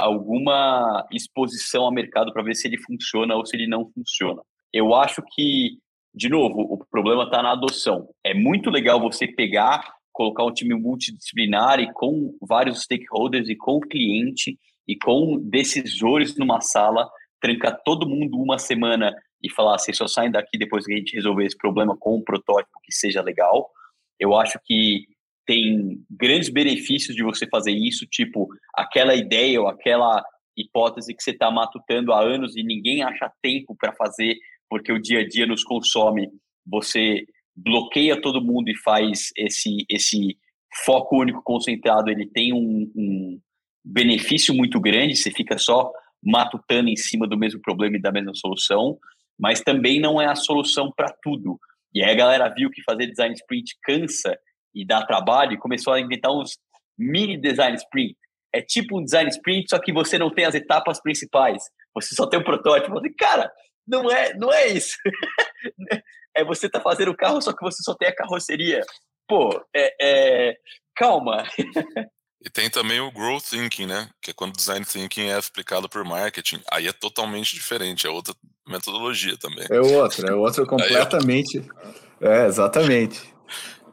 [0.00, 4.42] alguma exposição ao mercado para ver se ele funciona ou se ele não funciona.
[4.72, 5.78] Eu acho que,
[6.14, 8.08] de novo, o problema está na adoção.
[8.24, 13.76] É muito legal você pegar, colocar um time multidisciplinar e com vários stakeholders e com
[13.76, 17.08] o cliente e com decisores numa sala,
[17.40, 21.14] trancar todo mundo uma semana e falar, vocês só saem daqui depois que a gente
[21.14, 23.70] resolver esse problema com um protótipo que seja legal.
[24.18, 25.06] Eu acho que
[25.46, 30.22] tem grandes benefícios de você fazer isso, tipo aquela ideia ou aquela
[30.56, 34.36] hipótese que você está matutando há anos e ninguém acha tempo para fazer
[34.68, 36.28] porque o dia a dia nos consome.
[36.66, 37.24] Você
[37.56, 40.38] bloqueia todo mundo e faz esse esse
[40.84, 42.10] foco único concentrado.
[42.10, 43.40] Ele tem um, um
[43.84, 45.16] benefício muito grande.
[45.16, 45.90] Você fica só
[46.22, 48.98] matutando em cima do mesmo problema e da mesma solução,
[49.38, 51.58] mas também não é a solução para tudo.
[51.92, 54.38] E aí a galera viu que fazer design sprint cansa
[54.74, 56.58] e dá trabalho e começou a inventar uns
[56.98, 58.16] mini design sprint.
[58.52, 61.62] É tipo um design sprint, só que você não tem as etapas principais.
[61.94, 62.92] Você só tem o um protótipo.
[62.92, 63.50] Você, cara,
[63.86, 64.96] não é, não é isso.
[66.36, 68.80] é você tá fazendo o carro, só que você só tem a carroceria.
[69.28, 70.56] Pô, é, é...
[70.96, 71.44] calma.
[72.42, 74.08] E tem também o growth thinking, né?
[74.22, 76.60] Que é quando design thinking é aplicado por marketing.
[76.72, 78.34] Aí é totalmente diferente, é outra
[78.66, 79.66] metodologia também.
[79.70, 81.62] É outra, é outra completamente.
[82.20, 83.22] É, exatamente.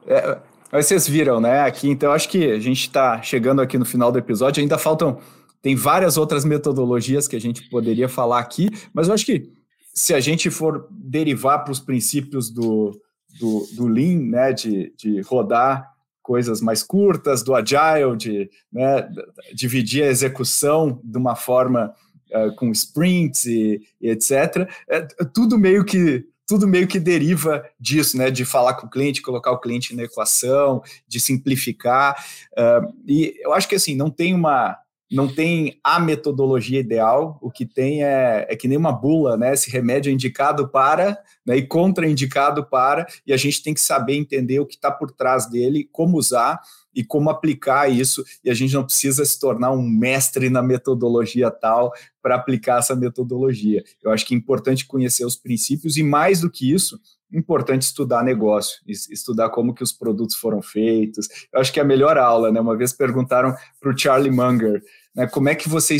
[0.08, 0.40] É,
[0.72, 1.62] mas vocês viram, né?
[1.62, 4.62] Aqui, então, acho que a gente está chegando aqui no final do episódio.
[4.62, 5.20] Ainda faltam.
[5.62, 9.52] Tem várias outras metodologias que a gente poderia falar aqui, mas eu acho que
[9.94, 12.92] se a gente for derivar para os princípios do,
[13.40, 15.92] do, do Lean, né, de, de rodar
[16.22, 19.10] coisas mais curtas, do Agile, de né,
[19.54, 21.94] dividir a execução de uma forma
[22.32, 24.70] uh, com sprints e, e etc.
[24.88, 25.02] É,
[25.34, 28.32] tudo meio que tudo meio que deriva disso, né?
[28.32, 32.26] De falar com o cliente, colocar o cliente na equação, de simplificar.
[32.54, 34.78] Uh, e eu acho que assim, não tem uma.
[35.10, 39.54] Não tem a metodologia ideal, o que tem é, é que nem uma bula, né?
[39.54, 44.16] Esse remédio é indicado para né, e contraindicado para, e a gente tem que saber
[44.16, 46.60] entender o que está por trás dele, como usar
[46.94, 51.50] e como aplicar isso, e a gente não precisa se tornar um mestre na metodologia
[51.50, 53.84] tal para aplicar essa metodologia.
[54.04, 57.00] Eu acho que é importante conhecer os princípios e mais do que isso,
[57.32, 61.28] importante estudar negócio, estudar como que os produtos foram feitos.
[61.54, 62.60] Eu acho que é a melhor aula, né?
[62.60, 64.82] Uma vez perguntaram para o Charlie Munger,
[65.16, 65.98] né, como é que você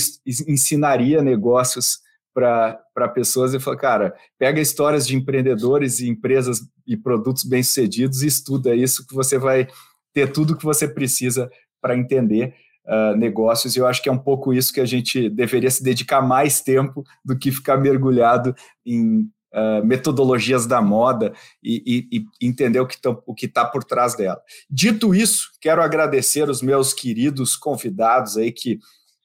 [0.48, 2.00] ensinaria negócios
[2.34, 8.28] para pessoas e falou, cara, pega histórias de empreendedores e empresas e produtos bem-sucedidos e
[8.28, 9.68] estuda isso que você vai
[10.14, 11.50] ter tudo que você precisa
[11.82, 12.54] para entender
[12.86, 13.76] uh, negócios.
[13.76, 16.62] E eu acho que é um pouco isso que a gente deveria se dedicar mais
[16.62, 18.56] tempo do que ficar mergulhado
[18.86, 21.34] em uh, metodologias da moda
[21.64, 22.88] e, e, e entender o
[23.34, 24.42] que está por trás dela.
[24.70, 28.80] Dito isso, quero agradecer os meus queridos convidados aí que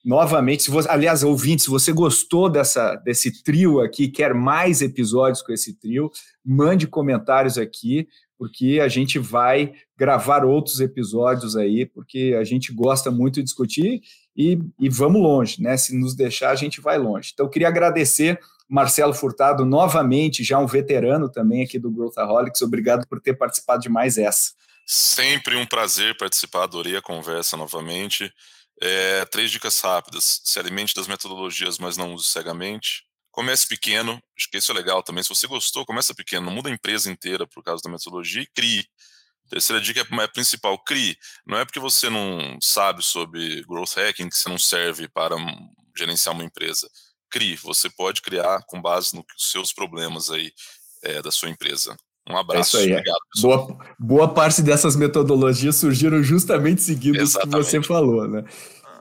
[0.04, 5.42] novamente, se você, aliás, ouvinte, se você gostou dessa, desse trio aqui, quer mais episódios
[5.42, 6.10] com esse trio,
[6.44, 8.08] mande comentários aqui
[8.42, 14.02] porque a gente vai gravar outros episódios aí, porque a gente gosta muito de discutir
[14.36, 15.76] e, e vamos longe, né?
[15.76, 17.30] Se nos deixar, a gente vai longe.
[17.32, 18.40] Então, eu queria agradecer
[18.72, 22.62] Marcelo Furtado novamente, já um veterano também aqui do Growthaholics.
[22.62, 24.52] Obrigado por ter participado de mais essa.
[24.86, 28.32] Sempre um prazer participar, adorei a conversa novamente.
[28.80, 33.04] É, três dicas rápidas: se alimente das metodologias, mas não use cegamente.
[33.30, 35.22] Comece pequeno, acho que isso é legal também.
[35.22, 38.46] Se você gostou, começa pequeno, não muda a empresa inteira por causa da metodologia e
[38.46, 38.86] crie.
[39.50, 41.14] Terceira dica é, é principal, crie.
[41.46, 45.36] Não é porque você não sabe sobre growth hacking que você não serve para
[45.94, 46.88] gerenciar uma empresa.
[47.32, 50.52] Crie, você pode criar com base nos seus problemas aí
[51.02, 51.96] é, da sua empresa.
[52.28, 52.76] Um abraço.
[52.76, 52.92] É isso aí.
[52.92, 58.44] Obrigado, boa, boa parte dessas metodologias surgiram justamente seguindo o que você falou, né?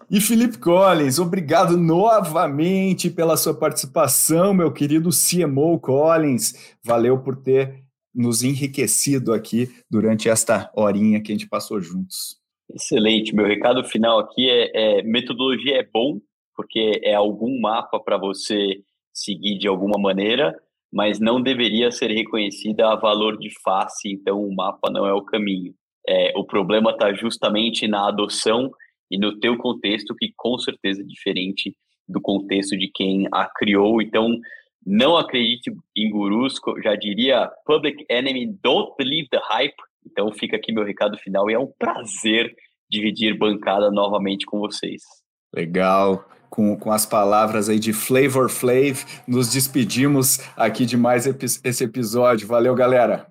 [0.09, 6.75] E Felipe Collins, obrigado novamente pela sua participação, meu querido CMO Collins.
[6.83, 7.81] Valeu por ter
[8.13, 12.41] nos enriquecido aqui durante esta horinha que a gente passou juntos.
[12.73, 13.33] Excelente.
[13.33, 16.19] Meu recado final aqui é, é metodologia é bom,
[16.61, 20.55] porque é algum mapa para você seguir de alguma maneira,
[20.93, 25.23] mas não deveria ser reconhecida a valor de face, então o mapa não é o
[25.23, 25.73] caminho.
[26.07, 28.69] É, o problema está justamente na adoção
[29.09, 31.75] e no teu contexto, que com certeza é diferente
[32.07, 33.99] do contexto de quem a criou.
[33.99, 34.37] Então,
[34.85, 39.75] não acredite em gurus, já diria Public Enemy, don't believe the hype.
[40.05, 42.55] Então, fica aqui meu recado final e é um prazer
[42.87, 45.01] dividir bancada novamente com vocês.
[45.53, 46.23] Legal.
[46.51, 51.25] Com, com as palavras aí de Flavor Flav, nos despedimos aqui de mais
[51.63, 52.45] esse episódio.
[52.45, 53.25] Valeu, galera!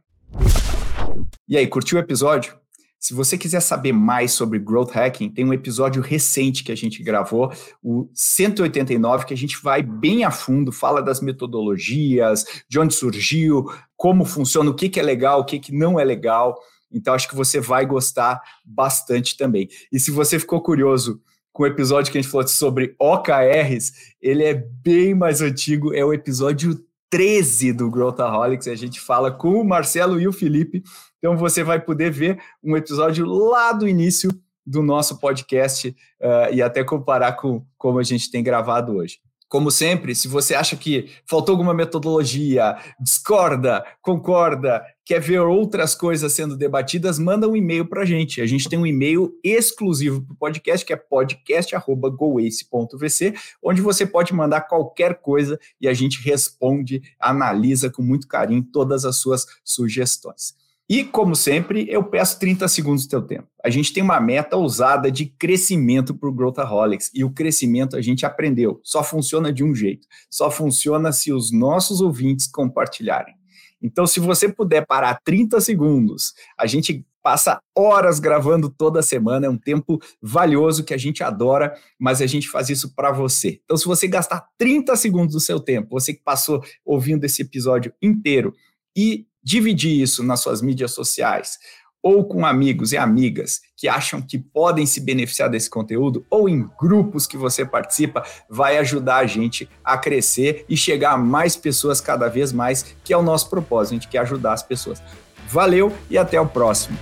[1.46, 2.58] E aí, curtiu o episódio?
[2.98, 7.02] Se você quiser saber mais sobre growth hacking, tem um episódio recente que a gente
[7.02, 7.52] gravou,
[7.82, 13.66] o 189, que a gente vai bem a fundo, fala das metodologias, de onde surgiu,
[13.98, 16.58] como funciona, o que, que é legal, o que, que não é legal.
[16.90, 19.68] Então, acho que você vai gostar bastante também.
[19.92, 21.20] E se você ficou curioso
[21.52, 26.04] com o episódio que a gente falou sobre OKRs, ele é bem mais antigo, é
[26.04, 26.78] o episódio
[27.10, 28.68] 13 do Growthaholics.
[28.68, 30.82] A gente fala com o Marcelo e o Felipe
[31.20, 34.30] então você vai poder ver um episódio lá do início
[34.66, 39.20] do nosso podcast uh, e até comparar com como a gente tem gravado hoje.
[39.50, 46.32] Como sempre, se você acha que faltou alguma metodologia, discorda, concorda, quer ver outras coisas
[46.32, 48.40] sendo debatidas, manda um e-mail para a gente.
[48.40, 54.32] A gente tem um e-mail exclusivo para o podcast, que é podcast.goace.vc, onde você pode
[54.32, 60.54] mandar qualquer coisa e a gente responde, analisa com muito carinho todas as suas sugestões.
[60.90, 63.46] E, como sempre, eu peço 30 segundos do teu tempo.
[63.62, 68.02] A gente tem uma meta ousada de crescimento para o Growthaholics, e o crescimento a
[68.02, 73.36] gente aprendeu, só funciona de um jeito, só funciona se os nossos ouvintes compartilharem.
[73.80, 79.48] Então, se você puder parar 30 segundos, a gente passa horas gravando toda semana, é
[79.48, 83.60] um tempo valioso que a gente adora, mas a gente faz isso para você.
[83.64, 87.92] Então, se você gastar 30 segundos do seu tempo, você que passou ouvindo esse episódio
[88.02, 88.52] inteiro
[88.96, 91.58] e dividir isso nas suas mídias sociais,
[92.02, 96.68] ou com amigos e amigas que acham que podem se beneficiar desse conteúdo, ou em
[96.78, 102.00] grupos que você participa, vai ajudar a gente a crescer e chegar a mais pessoas
[102.00, 105.02] cada vez mais, que é o nosso propósito, a gente quer ajudar as pessoas.
[105.48, 106.96] Valeu e até o próximo.